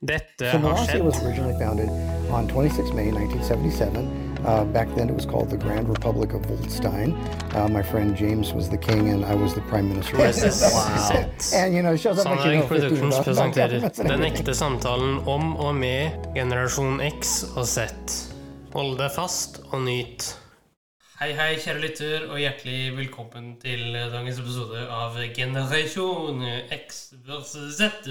Dette 0.00 0.46
har 0.46 0.62
was 0.62 0.86
skjedd. 0.86 1.26
originally 1.26 1.58
founded 1.58 1.88
on 2.30 2.46
26 2.46 2.92
May 2.94 3.10
1977. 3.10 4.06
Uh, 4.46 4.64
back 4.64 4.86
then 4.94 5.10
it 5.10 5.14
was 5.14 5.26
called 5.26 5.50
the 5.50 5.56
Grand 5.56 5.88
Republic 5.88 6.34
of 6.34 6.42
Volstein. 6.42 7.18
Uh, 7.52 7.68
my 7.68 7.82
friend 7.82 8.16
James 8.16 8.52
was 8.54 8.68
the 8.70 8.78
king 8.78 9.08
and 9.08 9.24
I 9.24 9.34
was 9.34 9.54
the 9.54 9.60
prime 9.62 9.88
minister. 9.88 10.16
Wow. 10.16 11.24
And 11.52 11.74
you 11.74 11.82
know, 11.82 11.96
shows 11.96 12.20
up 12.20 12.26
like 12.26 12.44
you 12.44 12.60
know 12.60 12.66
Productions 12.66 13.18
presenterer 13.18 13.90
den 14.08 14.22
ekte 14.22 14.54
samtalen 14.54 15.18
om 15.26 15.56
og 15.56 15.74
med 15.74 16.10
generasjon 16.34 17.00
X 17.00 17.42
og 17.56 17.66
Z. 17.66 17.78
Hold 18.72 18.98
deg 19.00 19.10
fast 19.10 19.58
og 19.72 19.82
nyt. 19.82 20.28
Hei, 21.18 21.32
hei, 21.34 21.56
kjære 21.58 21.80
lytter, 21.82 22.28
og 22.30 22.38
hjertelig 22.38 22.92
velkommen 22.96 23.56
til 23.58 23.98
dagens 24.12 24.38
episode 24.38 24.86
av 24.86 25.18
Generasjon 25.34 26.46
X 26.86 27.08
versus 27.26 27.80
Z. 27.82 28.06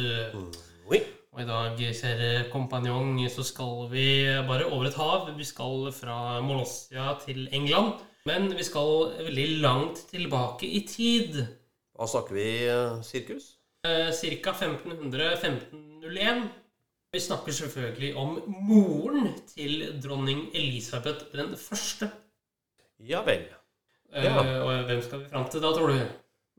Oui. 0.92 1.00
Og 1.38 1.44
i 1.44 1.46
dag, 1.46 1.82
kjære 1.94 2.30
kompanjong, 2.50 3.20
så 3.30 3.44
skal 3.46 3.84
vi 3.92 4.25
bare 4.48 4.66
over 4.74 4.88
et 4.89 4.96
hav. 4.98 5.28
Vi 5.38 5.46
skal 5.46 5.92
fra 5.94 6.39
Molossia 6.42 7.11
til 7.21 7.44
England. 7.54 8.00
Men 8.25 8.48
vi 8.57 8.64
skal 8.66 9.11
veldig 9.21 9.46
langt 9.61 10.02
tilbake 10.10 10.66
i 10.66 10.82
tid. 10.89 11.38
Hva 11.94 12.08
snakker 12.10 12.34
vi 12.39 12.46
sirkus? 13.06 13.52
Eh, 13.86 14.10
Cirka 14.18 14.56
1500-1501. 14.58 16.42
Vi 17.14 17.21
snakker 17.28 17.54
selvfølgelig 17.60 18.16
om 18.18 18.42
moren 18.66 19.30
til 19.54 19.86
dronning 20.02 20.42
Elisabeth 20.58 21.30
den 21.38 21.54
første. 21.54 22.10
Ja 22.97 23.22
vel. 23.30 23.46
Eh, 24.10 24.25
Ja. 24.25 24.42
Og 24.66 24.89
hvem 24.89 25.06
skal 25.06 25.22
vi 25.22 25.30
fram 25.30 25.46
til 25.54 25.61
da, 25.61 25.69
tror 25.78 25.94
du? 25.94 26.02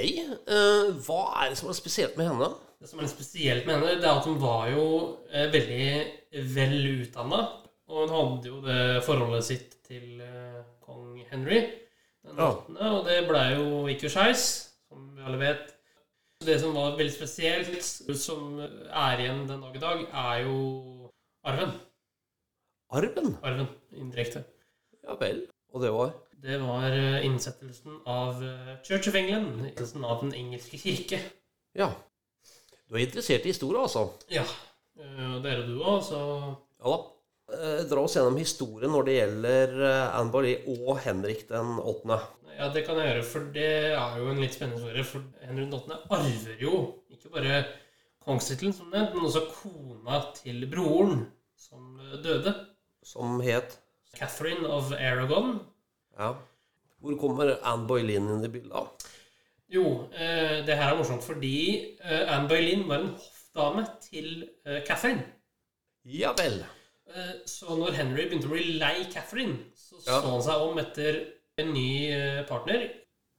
Uh, 0.48 0.94
hva 1.06 1.20
er 1.44 1.52
det 1.52 1.58
som 1.60 1.68
er 1.70 1.76
spesielt 1.78 2.16
med 2.18 2.26
henne? 2.32 2.48
Det 2.80 2.88
som 2.90 2.98
er 3.00 3.06
spesielt 3.12 3.66
med 3.66 3.76
henne, 3.76 4.00
det 4.00 4.08
er 4.08 4.18
at 4.18 4.26
hun 4.26 4.40
var 4.42 4.66
jo 4.72 4.86
uh, 5.30 5.46
veldig 5.52 6.46
vel 6.56 6.74
utdanna. 7.04 7.42
Og 7.86 8.00
hun 8.08 8.14
hadde 8.16 8.48
jo 8.48 8.60
det 8.64 9.04
forholdet 9.06 9.44
sitt 9.46 9.76
til 9.86 10.20
uh, 10.24 10.64
kong 10.82 11.20
Henry 11.30 11.60
den 12.24 12.38
Ja. 12.40 12.50
og 12.90 13.04
det 13.04 13.18
blei 13.28 13.50
jo 13.54 13.86
ikke 13.92 14.08
skeis, 14.08 14.44
som 14.88 15.10
vi 15.16 15.22
alle 15.22 15.38
vet. 15.38 15.74
Det 16.44 16.56
som 16.60 16.74
var 16.74 16.96
veldig 16.96 17.12
spesielt, 17.12 17.84
som 18.18 18.58
er 18.60 19.20
igjen 19.20 19.44
den 19.48 19.60
dag 19.60 19.76
i 19.76 19.82
dag, 19.82 20.00
er 20.12 20.40
jo 20.44 21.10
arven. 21.44 21.76
Arven? 22.90 23.36
Arven, 23.42 23.68
indirekte. 23.92 24.44
Ja 25.04 25.16
vel. 25.20 25.44
Og 25.74 25.82
det 25.82 25.90
var 25.92 26.12
Det 26.44 26.58
var 26.60 26.92
eh, 26.92 27.24
innsettelsen 27.24 28.02
av 28.06 28.42
eh, 28.44 28.76
Church 28.84 29.08
of 29.08 29.14
England, 29.14 29.48
innsettelsen 29.60 30.04
av 30.04 30.20
Den 30.22 30.34
engelske 30.36 30.78
kirke. 30.78 31.20
Ja. 31.74 31.88
Du 32.88 32.96
er 32.98 33.06
interessert 33.06 33.46
i 33.46 33.52
historie, 33.54 33.80
altså? 33.80 34.10
Ja. 34.30 34.44
det 34.94 35.50
er 35.50 35.62
jo 35.62 35.66
du 35.72 35.82
òg, 35.82 36.02
så 36.04 36.20
Ja 36.84 36.92
da. 36.92 36.98
Eh, 37.54 37.80
dra 37.88 38.04
oss 38.04 38.16
gjennom 38.16 38.36
historien 38.40 38.92
når 38.92 39.08
det 39.08 39.14
gjelder 39.18 39.74
Anne 39.88 40.32
Boleyn 40.32 40.68
og 40.74 41.00
Henrik 41.04 41.46
den 41.48 41.78
åttende. 41.80 42.20
Ja, 42.54 42.68
det 42.72 42.84
kan 42.86 43.00
jeg 43.00 43.10
gjøre, 43.10 43.24
for 43.26 43.48
det 43.54 43.70
er 43.92 44.18
jo 44.20 44.28
en 44.30 44.40
litt 44.40 44.54
spennende 44.54 44.80
historie. 44.80 45.04
For 45.08 45.24
Henrik 45.44 45.72
den 45.72 45.78
8. 45.80 45.98
arver 46.16 46.60
jo 46.62 46.82
ikke 47.12 47.32
bare 47.34 47.64
kongstittelen, 48.24 48.76
som 48.76 48.92
nevnt, 48.92 49.16
men 49.16 49.26
også 49.26 49.46
kona 49.50 50.20
til 50.38 50.64
broren 50.70 51.26
som 51.58 51.98
døde. 52.24 52.54
Som 53.04 53.40
het 53.44 53.78
Catherine 54.16 54.66
of 54.66 54.92
Aragon. 54.92 55.58
Ja. 56.18 56.32
Hvor 57.00 57.18
kommer 57.20 57.56
Anne 57.62 57.86
Boylin 57.88 58.28
inn 58.32 58.44
i 58.46 58.48
bildet? 58.48 59.04
Jo, 59.74 60.08
eh, 60.14 60.60
det 60.66 60.76
her 60.78 60.92
er 60.92 60.98
morsomt 60.98 61.24
fordi 61.24 61.96
eh, 62.04 62.24
Anne 62.32 62.48
Boylin 62.48 62.86
var 62.88 63.02
en 63.02 63.14
hoffdame 63.18 63.86
til 64.04 64.48
eh, 64.64 64.82
Catherine. 64.86 65.24
Ja 66.04 66.32
vel. 66.38 66.60
Eh, 67.08 67.32
Så 67.48 67.76
når 67.78 67.92
Henry 67.98 68.26
begynte 68.28 68.48
å 68.48 68.54
bli 68.54 68.76
lei 68.80 69.06
Catherine, 69.12 69.58
så 69.76 69.96
Ja. 70.06 70.20
så 70.20 70.30
han 70.34 70.42
seg 70.44 70.66
om 70.68 70.78
etter 70.78 71.18
en 71.58 71.72
ny 71.72 71.88
eh, 72.12 72.42
partner. 72.48 72.88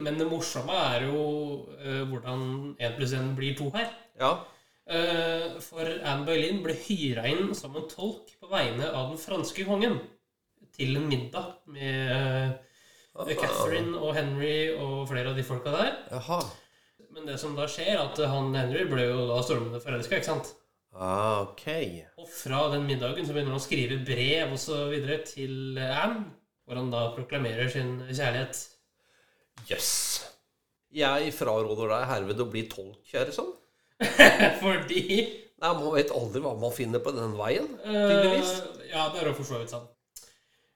Men 0.00 0.18
det 0.18 0.26
morsomme 0.28 0.74
er 0.92 1.06
jo 1.08 1.22
eh, 1.80 2.02
hvordan 2.10 2.76
én 2.78 2.96
pluss 2.98 3.14
én 3.16 3.34
blir 3.38 3.56
to 3.56 3.70
her. 3.74 3.88
Ja. 4.20 4.34
Eh, 4.86 5.56
For 5.64 5.82
Anne 6.04 6.26
Boleyn 6.26 6.60
ble 6.62 6.74
hyra 6.86 7.24
inn 7.30 7.54
som 7.54 7.74
en 7.76 7.88
tolk 7.90 8.34
på 8.40 8.50
vegne 8.50 8.86
av 8.92 9.08
den 9.14 9.18
franske 9.18 9.64
kongen 9.66 9.96
til 10.76 10.96
en 11.00 11.08
middag 11.10 11.50
med 11.72 12.12
eh, 12.12 13.34
Catherine 13.40 13.96
og 13.98 14.14
Henry 14.16 14.56
og 14.76 15.06
flere 15.10 15.32
av 15.32 15.38
de 15.40 15.44
folka 15.48 15.72
der. 15.74 15.92
Jaha. 16.12 16.40
Men 17.16 17.26
det 17.30 17.38
som 17.40 17.54
da 17.56 17.64
skjer, 17.70 17.96
at 18.02 18.18
han 18.28 18.52
Henry 18.54 18.84
ble 18.90 19.06
jo 19.08 19.22
da 19.30 19.38
stormende 19.44 19.80
forelska, 19.80 20.18
ikke 20.20 20.28
sant? 20.34 20.50
Ah, 20.96 21.42
ok. 21.46 21.64
Og 22.20 22.28
fra 22.32 22.66
den 22.72 22.84
middagen 22.88 23.24
så 23.28 23.32
begynner 23.32 23.52
han 23.54 23.60
å 23.60 23.64
skrive 23.64 23.98
brev 24.04 24.52
og 24.54 24.60
så 24.60 24.82
videre 24.92 25.18
til 25.28 25.76
Anne, 25.80 26.26
hvor 26.66 26.78
han 26.80 26.92
da 26.92 27.06
proklamerer 27.16 27.68
sin 27.72 27.98
kjærlighet. 28.08 28.60
Jøss. 29.68 29.90
Jeg 30.96 31.32
fraråder 31.36 31.90
deg 31.92 32.06
herved 32.12 32.40
å 32.44 32.48
bli 32.52 32.62
tolk, 32.72 33.00
kjære 33.10 33.32
sønn. 33.36 33.52
Fordi 34.62 35.02
Nei, 35.56 35.70
Man 35.72 35.92
vet 35.94 36.10
aldri 36.12 36.40
hva 36.44 36.52
man 36.60 36.72
finner 36.76 37.00
på 37.00 37.12
den 37.16 37.32
veien. 37.38 37.68
tydeligvis. 37.80 38.50
eh, 38.60 38.90
Ja, 38.92 39.06
det 39.12 39.22
er 39.22 39.30
jo 39.30 39.36
for 39.38 39.48
så 39.48 39.60
vidt 39.62 39.72
sant. 39.72 39.88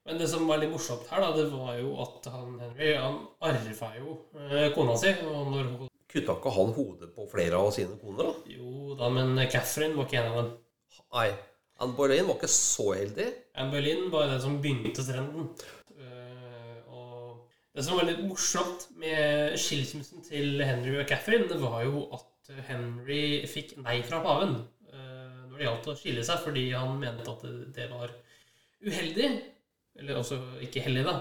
Men 0.08 0.18
det 0.18 0.30
som 0.32 0.46
var 0.48 0.60
litt 0.62 0.72
morsomt 0.72 1.06
her, 1.12 1.20
da, 1.22 1.30
det 1.36 1.46
var 1.52 1.76
jo 1.78 1.92
at 2.02 2.26
han 2.32 2.56
Henry 2.62 2.94
han 2.96 3.20
arva 3.44 3.90
jo 3.98 4.16
eh, 4.38 4.70
kona 4.74 4.96
si. 4.98 5.12
Og 5.28 5.52
når 5.52 5.70
hun 5.74 5.86
Kutta 6.10 6.34
ikke 6.34 6.50
han 6.50 6.72
hodet 6.74 7.12
på 7.14 7.24
flere 7.30 7.58
av 7.60 7.68
sine 7.74 7.94
koner, 8.00 8.26
da? 8.32 8.50
Jo 8.50 8.96
da, 8.98 9.10
men 9.14 9.36
Catherine 9.46 9.94
var 9.94 10.08
ikke 10.08 10.18
en 10.18 10.30
av 10.32 10.38
dem. 10.40 10.48
Nei. 11.14 11.28
Anne 11.80 11.96
Boleyn 11.96 12.26
var 12.28 12.36
ikke 12.36 12.50
så 12.52 12.88
heldig. 12.92 13.28
Anne 13.54 13.72
Boleyn 13.72 14.10
var 14.12 14.26
den 14.28 14.42
som 14.42 14.56
begynte 14.64 15.04
trenden. 15.06 15.46
Eh, 15.94 16.80
og 16.90 17.46
det 17.76 17.84
som 17.86 17.96
var 18.00 18.08
litt 18.08 18.24
morsomt 18.26 18.88
med 19.00 19.54
skilsmissen 19.60 20.26
til 20.26 20.60
Henry 20.66 20.98
og 20.98 21.06
Catherine, 21.08 21.46
det 21.48 21.60
var 21.62 21.84
jo 21.86 22.08
at 22.18 22.52
Henry 22.66 23.46
fikk 23.48 23.76
nei 23.84 24.00
fra 24.02 24.18
paven 24.24 24.58
eh, 24.90 25.46
når 25.46 25.54
det 25.54 25.68
gjaldt 25.68 25.88
å 25.92 25.96
skille 26.02 26.26
seg, 26.26 26.42
fordi 26.42 26.66
han 26.74 26.98
mente 27.00 27.30
at 27.30 27.46
det, 27.46 27.54
det 27.78 27.88
var 27.94 28.12
uheldig. 28.82 29.30
Eller 30.00 30.18
altså 30.20 30.40
ikke 30.64 30.82
hellig, 30.84 31.04
da. 31.06 31.20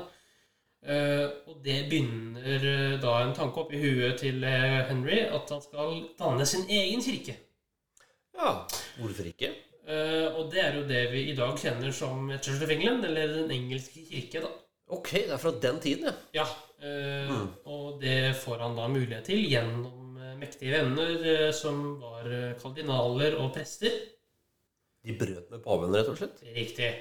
Eh, 0.79 1.25
og 1.51 1.57
det 1.63 1.89
begynner 1.91 2.63
eh, 2.63 2.93
da 3.03 3.17
en 3.19 3.33
tanke 3.35 3.59
opp 3.59 3.71
i 3.75 3.81
huet 3.81 4.21
til 4.21 4.45
eh, 4.47 4.77
Henry 4.87 5.17
at 5.27 5.49
han 5.51 5.63
skal 5.63 5.97
danne 6.19 6.45
sin 6.47 6.63
egen 6.71 7.03
kirke. 7.03 7.35
Ja, 8.37 8.53
hvorfor 8.99 9.27
ikke? 9.27 9.51
Og 9.89 10.51
det 10.53 10.59
er 10.61 10.75
jo 10.77 10.83
det 10.85 10.99
vi 11.09 11.23
i 11.31 11.33
dag 11.33 11.55
kjenner 11.57 11.89
som 11.95 12.27
Church 12.35 12.61
of 12.61 12.69
England, 12.69 13.07
eller 13.07 13.31
Den 13.33 13.49
engelske 13.55 14.03
kirke, 14.05 14.43
da. 14.43 14.51
Ok, 14.93 15.09
det 15.15 15.33
er 15.33 15.41
fra 15.41 15.51
den 15.63 15.79
tiden, 15.81 16.05
ja. 16.05 16.43
Ja, 16.43 16.45
mm. 17.31 17.47
Og 17.65 17.97
det 18.01 18.35
får 18.37 18.61
han 18.61 18.77
da 18.77 18.85
mulighet 18.85 19.25
til 19.31 19.41
gjennom 19.49 20.19
mektige 20.37 20.77
venner 20.77 21.49
som 21.57 21.81
var 22.03 22.29
kardinaler 22.61 23.39
og 23.41 23.49
prester. 23.57 23.97
De 25.01 25.17
brøt 25.17 25.49
med 25.49 25.65
paven, 25.65 25.97
rett 25.97 26.13
og 26.13 26.21
slett. 26.21 26.45
Riktig. 26.53 26.91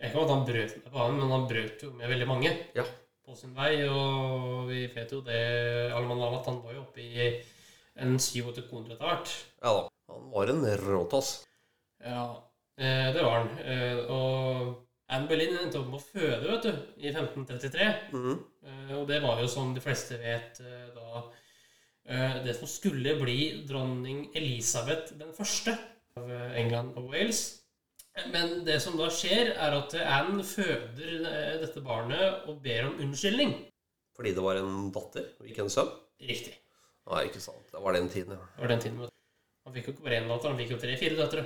Ikke 0.00 0.22
at 0.24 0.30
han 0.32 0.44
brøt 0.48 0.76
med 0.80 0.92
paven, 0.92 1.18
men 1.20 1.30
han 1.34 1.46
brøt 1.48 1.82
jo 1.84 1.90
med 1.92 2.08
veldig 2.08 2.26
mange 2.28 2.50
Ja. 2.74 2.84
på 3.26 3.36
sin 3.36 3.54
vei. 3.54 3.84
Og 3.88 4.68
vi 4.68 4.86
vet 4.94 5.12
jo 5.12 5.20
det, 5.20 5.40
Alman 5.92 6.18
mann 6.18 6.38
han 6.44 6.62
var 6.64 6.72
jo 6.74 6.80
oppe 6.86 7.00
i 7.04 7.42
en 8.00 8.16
87 8.18 8.62
koner 8.70 8.94
etter 8.94 9.04
hvert. 9.06 9.34
Ja 9.62 9.74
da. 9.76 9.88
Han 10.10 10.30
var 10.32 10.48
en 10.50 10.64
råtass. 10.80 11.44
Ja, 12.02 12.42
eh, 12.78 13.12
det 13.12 13.22
var 13.22 13.42
han. 13.44 13.58
Eh, 13.60 13.98
og 14.10 14.86
Anne 15.10 15.28
Boleyn 15.28 15.56
endte 15.58 15.78
opp 15.80 15.86
med 15.90 16.00
å 16.00 16.06
føde, 16.06 16.48
vet 16.48 16.62
du, 16.62 16.72
i 17.02 17.10
1533. 17.12 17.90
Mhm. 18.12 18.40
Eh, 18.64 18.96
og 18.96 19.06
det 19.08 19.20
var 19.22 19.40
jo 19.40 19.46
som 19.48 19.74
de 19.74 19.80
fleste 19.80 20.18
vet 20.18 20.58
da 20.94 21.22
eh, 22.06 22.42
Det 22.44 22.56
som 22.56 22.66
skulle 22.68 23.14
bli 23.20 23.64
dronning 23.68 24.30
Elisabeth 24.34 25.12
den 25.18 25.32
første 25.36 25.76
av 26.16 26.30
England 26.56 26.96
og 26.96 27.10
Wales. 27.12 27.59
Men 28.34 28.64
det 28.66 28.80
som 28.82 28.96
da 28.98 29.06
skjer, 29.14 29.52
er 29.54 29.76
at 29.76 29.94
Anne 30.02 30.42
føder 30.44 31.12
eh, 31.30 31.54
dette 31.62 31.82
barnet 31.84 32.48
og 32.50 32.58
ber 32.64 32.88
om 32.90 32.98
unnskyldning. 33.06 33.54
Fordi 34.16 34.34
det 34.36 34.42
var 34.44 34.58
en 34.60 34.90
datter, 34.92 35.30
og 35.40 35.46
ikke 35.48 35.64
en 35.64 35.72
sønn? 35.72 35.92
Riktig. 36.20 36.56
Nei, 37.10 37.22
ikke 37.30 37.40
sant. 37.42 37.70
Det 37.70 37.80
var 37.80 37.96
den 37.96 38.10
tiden, 38.12 38.36
ja. 38.36 38.50
Det 38.56 38.64
var 38.64 38.72
den 38.74 38.82
tiden. 38.84 39.08
Han 39.64 39.74
fikk 39.76 39.88
jo 39.88 39.94
ikke 39.94 40.06
bare 40.08 40.18
én 40.20 40.28
datter, 40.28 40.50
han 40.52 40.60
fikk 40.60 40.74
jo 40.74 40.80
tre-fire 40.82 41.16
døtre. 41.18 41.42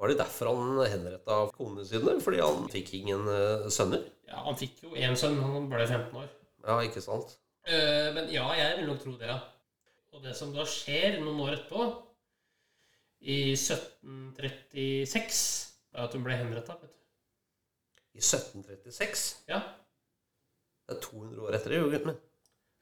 Var 0.00 0.10
det 0.10 0.18
derfor 0.18 0.50
han 0.50 0.80
henretta 0.90 1.36
konene 1.54 1.84
sine? 1.86 2.16
Fordi 2.24 2.40
han 2.42 2.66
fikk 2.72 2.88
ingen 2.98 3.28
eh, 3.30 3.68
sønner? 3.70 4.02
Ja, 4.26 4.40
Han 4.48 4.56
fikk 4.58 4.82
jo 4.82 4.90
én 4.98 5.14
sønn, 5.18 5.38
han 5.42 5.68
ble 5.70 5.84
15 5.86 6.18
år. 6.18 6.28
Ja, 6.64 6.80
ikke 6.82 7.02
sant? 7.04 7.36
Eh, 7.68 8.08
men 8.16 8.32
ja, 8.32 8.48
jeg 8.58 8.80
vil 8.80 8.88
nok 8.90 9.00
tro 9.04 9.14
det, 9.20 9.28
ja. 9.30 9.38
Og 10.14 10.22
det 10.24 10.34
som 10.38 10.50
da 10.54 10.64
skjer 10.66 11.20
noen 11.22 11.40
år 11.44 11.52
etterpå, 11.58 11.86
i 13.24 13.54
1736, 13.56 14.34
er 15.06 15.73
at 15.94 16.12
hun 16.16 16.24
ble 16.26 16.36
henretta. 16.36 16.76
vet 16.80 16.90
du. 16.90 17.00
I 18.14 18.22
1736? 18.22 19.24
Ja, 19.48 19.60
Det 20.88 20.96
er 20.96 21.00
200 21.00 21.40
år 21.46 21.54
etter, 21.56 21.72
jo, 21.78 21.88
gutten 21.90 22.10
min. 22.12 22.18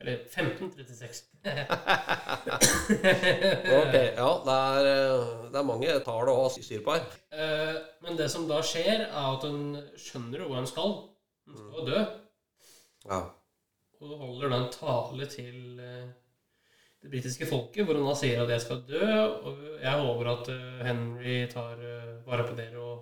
Eller 0.02 0.24
1536. 0.26 1.28
Ok, 3.72 3.94
ja, 3.94 4.30
det 4.46 4.56
er, 4.56 4.88
eh, 4.90 5.28
det 5.52 5.58
er 5.60 5.66
mange 5.68 5.92
tall 6.06 6.30
å 6.32 6.34
ha 6.40 6.48
styr 6.52 6.82
på 6.84 6.96
her. 6.96 7.04
Eh, 7.30 7.76
Men 8.02 8.16
det 8.18 8.28
som 8.30 8.48
da 8.48 8.58
skjer, 8.66 9.04
er 9.06 9.28
at 9.36 9.44
hun 9.46 9.76
skjønner 9.98 10.42
hva 10.48 10.58
hun 10.58 10.66
skal. 10.66 10.96
Hun 11.46 11.56
skal 11.58 11.78
jo 11.78 11.86
dø. 11.86 12.02
Ja. 13.06 13.20
Og 14.02 14.18
holder 14.18 14.50
da 14.50 14.58
en 14.64 14.72
tale 14.74 15.26
til 15.30 15.78
eh, 15.80 16.08
det 17.02 17.10
britiske 17.14 17.46
folket, 17.46 17.84
hvor 17.86 17.94
hun 17.98 18.08
da 18.10 18.14
sier 18.18 18.42
at 18.42 18.50
jeg 18.50 18.64
skal 18.66 18.82
dø, 18.88 19.06
og 19.46 19.62
jeg 19.82 20.02
håper 20.02 20.32
at 20.34 20.50
Henry 20.86 21.38
tar 21.50 21.78
vare 22.26 22.44
på 22.48 22.54
dere 22.58 22.78
og 22.80 22.96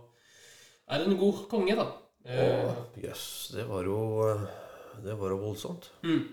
er 0.90 0.98
en 1.06 1.16
god 1.20 1.36
konge, 1.50 1.74
da. 1.78 1.86
Jøss, 2.26 2.36
uh, 2.36 2.76
Jøss, 3.04 3.24
det 3.56 3.64
var 3.68 3.82
jo 3.88 3.98
eh, 4.28 4.40
Det 5.04 5.14
var 5.16 5.28
jo 5.32 5.36
voldsomt. 5.40 5.84
mm. 6.04 6.24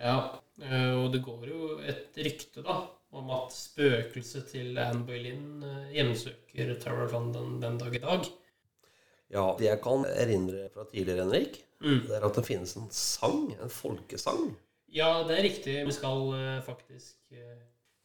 Ja, 0.00 0.14
eh, 0.60 0.94
og 0.98 1.12
det 1.12 1.22
går 1.24 1.46
jo 1.48 1.78
et 1.84 2.16
rykte, 2.18 2.62
da, 2.66 2.74
om 3.14 3.30
at 3.30 3.52
spøkelset 3.54 4.48
til 4.50 4.78
Anne 4.80 5.04
Boleyn 5.06 5.62
eh, 5.62 5.92
hjemsøker 5.94 6.74
Tower 6.82 7.04
of 7.06 7.12
London 7.12 7.60
den 7.62 7.78
dag 7.78 7.94
i 7.94 7.98
dag. 8.02 8.24
Ja, 9.34 9.44
det 9.58 9.66
jeg 9.68 9.80
kan 9.84 10.04
erindre 10.08 10.68
fra 10.74 10.84
tidligere, 10.90 11.24
Henrik, 11.26 11.60
Mm. 11.84 12.00
det 12.06 12.14
er 12.16 12.24
at 12.24 12.34
det 12.38 12.46
finnes 12.46 12.76
en 12.78 12.86
sang, 12.94 13.50
en 13.60 13.68
folkesang. 13.68 14.54
Ja, 14.94 15.22
det 15.28 15.34
er 15.36 15.42
riktig. 15.44 15.74
Vi 15.84 15.92
skal 15.92 16.30
eh, 16.38 16.62
faktisk 16.64 17.16
eh, 17.34 17.60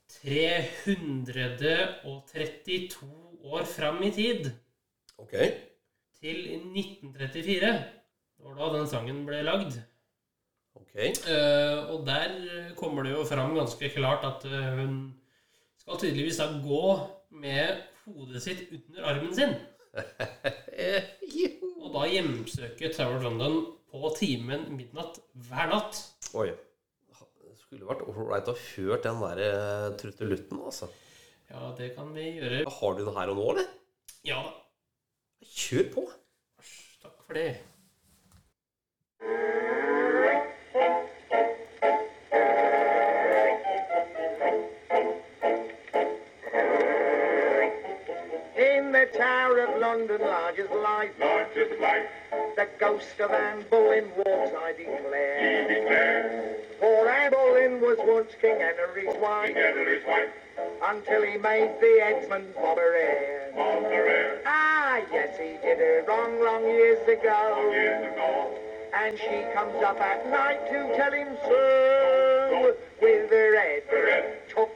332 0.10 1.75
år 3.44 3.63
fram 3.68 4.01
i 4.03 4.12
tid. 4.12 4.51
Ok. 5.19 5.36
Til 6.19 6.41
1934. 6.56 7.71
Det 8.39 8.47
var 8.47 8.59
da 8.59 8.68
den 8.77 8.89
sangen 8.91 9.24
ble 9.27 9.41
lagd. 9.44 9.80
Ok. 10.80 10.95
Uh, 11.27 11.91
og 11.94 12.06
der 12.07 12.74
kommer 12.80 13.03
det 13.06 13.15
jo 13.15 13.25
fram 13.27 13.56
ganske 13.57 13.89
klart 13.94 14.24
at 14.27 14.45
eh, 14.47 14.69
hun 14.80 14.94
skal 15.80 16.00
tydeligvis 16.00 16.39
da 16.39 16.47
gå 16.63 16.83
med 17.41 17.81
hodet 18.06 18.41
sitt 18.44 18.63
under 18.71 19.09
armen 19.12 19.36
sin. 19.36 19.57
Eh. 20.77 21.03
Og 21.80 21.94
da 21.95 22.06
hjemsøke 22.06 22.91
Tower 22.94 23.24
London 23.24 23.62
på 23.89 24.12
timen 24.18 24.68
midnatt 24.75 25.18
hver 25.47 25.71
natt. 25.71 26.01
Oi. 26.38 26.51
Det 27.09 27.56
skulle 27.57 27.88
vært 27.89 28.03
ålreit 28.06 28.51
å 28.51 28.56
hørt 28.56 29.07
den 29.07 29.24
der 29.24 29.39
trutte 29.39 30.19
truttelutten, 30.19 30.62
altså. 30.62 30.89
Ja, 31.50 31.74
det 31.78 31.94
kan 31.96 32.12
vi 32.13 32.28
gjøre. 32.38 32.63
Har 32.69 32.98
du 32.98 33.06
den 33.06 33.16
her 33.16 33.31
og 33.34 33.40
nå, 33.40 33.46
eller? 33.56 33.69
Ja 34.28 34.42
da. 34.46 34.51
Kjør 35.50 35.88
på. 35.94 36.04
Takk 37.01 37.24
for 37.25 37.38
det. 37.38 37.48
The 49.00 49.18
Tower 49.18 49.60
of 49.60 49.80
London, 49.80 50.19
large 50.19 50.60
as 50.60 50.69
life, 50.72 51.12
Largest 51.19 51.80
life, 51.80 52.06
the 52.57 52.68
ghost 52.80 53.18
of 53.22 53.31
Anne 53.31 53.63
Boleyn 53.69 54.10
walks, 54.18 54.51
I 54.62 54.74
declare. 54.74 55.68
he 55.69 55.74
declared, 55.74 56.56
For 56.81 57.07
Anne 57.07 57.31
Boleyn 57.31 57.80
was 57.80 57.98
once 58.01 58.31
King 58.42 58.60
Henry's 58.60 59.16
wife, 59.22 59.48
King 59.54 59.56
Henry's 59.56 60.06
wife, 60.06 60.30
until 60.84 61.22
he 61.24 61.38
made 61.38 61.72
the 61.80 62.00
headsman 62.04 62.51
Bob 62.56 62.78
her 62.78 62.94
heir. 62.94 63.54
on 63.56 63.84
the 63.84 64.42
Ah, 64.46 65.00
yes, 65.13 65.38
he 65.38 65.56
did 65.66 65.80
it 65.80 66.06
wrong, 66.06 66.44
long 66.44 66.63
years 66.66 67.00
ago. 67.07 67.72
years 67.72 68.12
ago. 68.12 68.51
And 68.94 69.18
she 69.18 69.46
comes 69.54 69.81
up 69.81 70.01
at 70.01 70.30
night 70.30 70.68
to 70.72 70.94
tell 70.98 71.13
him 71.13 71.38
so. 71.46 72.75
With 73.01 73.30
her 73.31 73.56
head 73.57 73.84
tucked 74.50 74.75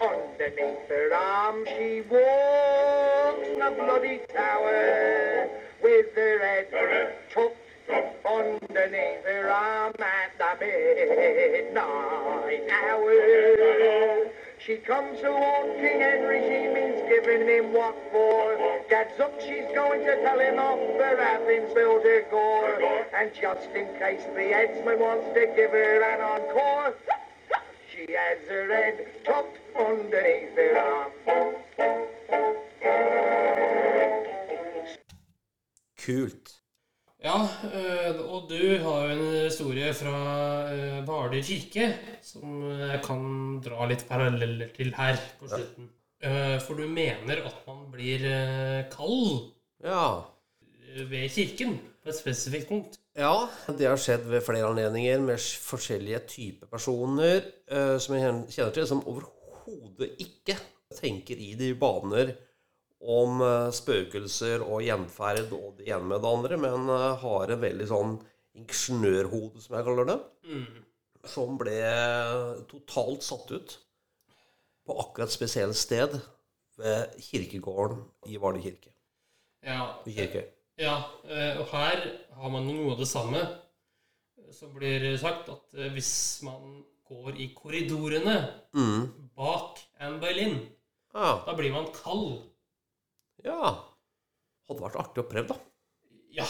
underneath 0.00 0.88
her 0.88 1.12
arm, 1.12 1.64
she 1.66 2.02
walks 2.02 2.41
the 2.41 2.41
bloody 3.92 4.20
tower. 4.32 5.48
With 5.82 6.14
her 6.14 6.38
head 6.38 6.68
tucked 7.30 7.56
underneath 8.24 9.24
her 9.24 9.50
arm 9.50 9.92
at 9.98 10.38
the 10.38 10.56
midnight 10.64 11.74
hour. 12.70 14.30
She 14.64 14.76
comes 14.76 15.20
to 15.20 15.30
warn 15.30 15.74
King 15.76 16.00
Henry, 16.00 16.40
she 16.40 16.68
means 16.72 17.02
giving 17.08 17.46
him 17.48 17.74
what 17.74 17.96
for. 18.12 18.56
Dad's 18.88 19.20
up, 19.20 19.38
she's 19.40 19.66
going 19.74 20.06
to 20.06 20.16
tell 20.22 20.38
him 20.38 20.58
off 20.58 20.78
for 20.78 21.16
having 21.20 21.68
spilled 21.70 22.04
her 22.04 22.22
gore. 22.30 22.80
And 23.12 23.34
just 23.34 23.68
in 23.74 23.88
case 23.98 24.24
the 24.34 24.52
headsman 24.52 25.00
wants 25.00 25.26
to 25.34 25.46
give 25.56 25.72
her 25.72 26.02
an 26.02 26.20
encore, 26.20 26.94
she 27.92 28.06
has 28.12 28.38
her 28.48 28.72
head 28.72 29.08
tucked 29.24 29.58
underneath 29.76 30.54
her 30.56 30.78
arm. 30.78 31.11
Kult. 36.02 36.58
Ja, 37.22 37.36
øh, 37.46 38.16
og 38.34 38.48
du 38.50 38.58
har 38.82 39.04
jo 39.06 39.10
en 39.14 39.44
historie 39.44 39.92
fra 39.94 40.14
øh, 40.74 41.04
Hvaler 41.06 41.42
kirke 41.46 41.92
som 42.26 42.64
jeg 42.80 42.98
kan 43.04 43.60
dra 43.62 43.86
litt 43.86 44.02
paralleller 44.08 44.72
til 44.74 44.90
her 44.96 45.20
på 45.38 45.50
slutten. 45.52 45.90
Ja. 46.22 46.58
For 46.62 46.78
du 46.78 46.86
mener 46.86 47.40
at 47.46 47.62
man 47.66 47.86
blir 47.90 48.22
kald 48.92 49.48
Ja. 49.82 50.22
ved 51.10 51.28
kirken 51.34 51.78
på 52.02 52.10
et 52.10 52.18
spesifikt 52.18 52.68
punkt. 52.68 52.98
Ja, 53.18 53.48
det 53.78 53.86
har 53.88 53.98
skjedd 54.00 54.28
ved 54.30 54.40
flere 54.46 54.68
anledninger 54.70 55.20
med 55.20 55.38
forskjellige 55.62 56.20
typer 56.30 56.66
personer 56.70 57.42
eh, 57.70 57.98
som 57.98 58.14
jeg 58.16 58.36
kjenner 58.54 58.72
til, 58.76 58.86
som 58.88 59.02
overhodet 59.06 60.14
ikke 60.22 60.56
tenker 60.96 61.36
i 61.42 61.54
de 61.58 61.72
baner 61.74 62.32
om 63.02 63.40
eh, 63.42 63.70
spøkelser 63.74 64.62
og 64.62 64.82
gjenferd 64.86 65.50
og 65.56 65.76
det 65.78 65.88
ene 65.90 66.04
med 66.06 66.22
det 66.22 66.30
andre, 66.30 66.56
men 66.56 66.88
eh, 66.94 67.16
har 67.22 67.50
en 67.50 67.60
veldig 67.64 67.88
sånn 67.90 68.16
ingeniørhode, 68.54 69.60
som 69.64 69.76
jeg 69.78 69.84
kaller 69.88 70.04
det, 70.12 70.18
Mm. 70.44 70.84
som 71.24 71.56
ble 71.58 71.76
totalt 72.70 73.22
satt 73.22 73.50
ut 73.54 73.76
på 74.86 74.96
akkurat 74.98 75.28
et 75.30 75.34
spesielt 75.36 75.76
sted 75.78 76.16
ved 76.78 77.14
kirkegården 77.22 78.02
i 78.26 78.36
Vardø 78.42 78.60
kirke. 78.64 78.90
Ja, 79.62 79.94
kirke. 80.06 80.44
ja, 80.78 80.96
øh, 81.24 81.60
og 81.60 81.66
her 81.70 82.02
har 82.34 82.50
man 82.50 82.66
noe 82.66 82.92
av 82.92 82.98
det 82.98 83.06
samme 83.08 83.42
som 84.52 84.74
blir 84.74 85.16
sagt, 85.18 85.48
at 85.48 85.92
hvis 85.94 86.42
man 86.44 86.82
går 87.08 87.36
i 87.38 87.52
korridorene 87.54 88.50
Mm. 88.74 89.30
bak 89.36 89.78
Anne 90.00 90.18
Berlin, 90.20 90.58
Ja. 91.14 91.42
da 91.46 91.54
blir 91.54 91.72
man 91.72 91.86
kald. 91.92 92.42
Ja. 93.46 93.72
Hadde 94.68 94.84
vært 94.84 95.00
artig 95.02 95.24
å 95.24 95.28
prøve, 95.30 95.54
da. 95.54 95.58
Ja, 96.32 96.46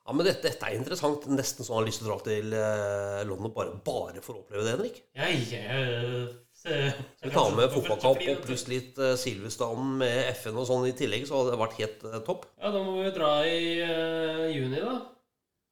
Ja, 0.00 0.14
men 0.16 0.26
dette, 0.26 0.42
dette 0.48 0.66
er 0.66 0.74
interessant. 0.74 1.26
Nesten 1.30 1.62
så 1.62 1.76
han 1.76 1.84
har 1.84 1.86
lyst 1.86 2.00
til 2.00 2.08
å 2.08 2.14
dra 2.14 2.24
til 2.26 2.54
eh, 2.56 3.20
London 3.28 3.52
bare, 3.54 3.76
bare 3.84 4.22
for 4.24 4.38
å 4.38 4.40
oppleve 4.40 4.64
det, 4.64 4.72
Henrik. 4.72 4.96
jeg, 5.14 5.44
jeg, 5.52 7.04
Vi 7.20 7.30
tar 7.30 7.52
med 7.54 7.68
fotballkamp 7.70 8.24
og 8.32 8.40
pluss 8.46 8.64
litt 8.72 8.98
uh, 8.98 9.12
Silverstrand 9.20 10.00
med 10.00 10.32
FN 10.40 10.58
og 10.58 10.66
sånn 10.66 10.88
i 10.88 10.96
tillegg, 10.98 11.28
så 11.28 11.38
hadde 11.38 11.54
det 11.54 11.60
vært 11.60 11.78
helt 11.78 12.02
uh, 12.08 12.16
topp. 12.26 12.48
Ja, 12.56 12.72
da 12.74 12.82
må 12.82 12.96
vi 12.98 13.12
dra 13.14 13.30
i 13.46 13.60
uh, 13.84 14.48
juni, 14.50 14.82
da. 14.82 14.96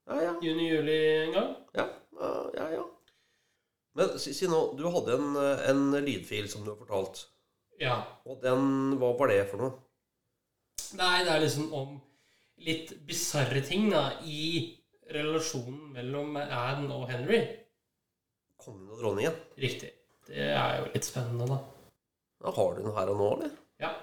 Ja, 0.08 0.20
ja. 0.28 0.37
Juni-juli 0.44 1.00
en 1.25 1.35
gang. 1.35 1.50
Ja, 1.80 1.88
ja, 2.20 2.30
ja. 2.61 2.70
ja. 2.78 2.87
Men 3.99 4.14
si, 4.23 4.32
si 4.37 4.47
nå, 4.47 4.61
du 4.78 4.87
hadde 4.94 5.16
en, 5.18 5.35
eh, 5.42 5.64
en 5.73 5.80
lydfil 6.04 6.47
som 6.50 6.62
du 6.64 6.70
har 6.70 6.78
fortalt. 6.78 7.25
Ja. 7.82 7.99
Og 8.30 8.38
den, 8.42 8.94
hva 9.00 9.11
var 9.18 9.32
det 9.32 9.42
for 9.50 9.62
noe? 9.64 9.75
Nei, 10.99 11.25
det 11.25 11.32
er 11.35 11.44
liksom 11.44 11.73
om 11.76 11.97
litt 12.64 12.92
bisarre 13.06 13.61
ting 13.64 13.88
da, 13.92 14.18
i 14.25 14.75
relasjonen 15.14 15.92
mellom 15.94 16.37
Anne 16.40 16.90
og 16.94 17.08
Henry. 17.11 17.42
Kongen 18.58 18.90
og 18.90 19.00
dronningen. 19.00 19.37
Riktig. 19.61 19.92
Det 20.28 20.50
er 20.52 20.82
jo 20.82 20.90
litt 20.92 21.06
spennende, 21.06 21.47
da. 21.49 21.61
Ja, 22.44 22.52
har 22.54 22.75
du 22.75 22.82
den 22.82 22.94
her 22.97 23.12
og 23.12 23.20
nå, 23.20 23.28
eller? 23.37 23.54
Ja. 23.80 23.94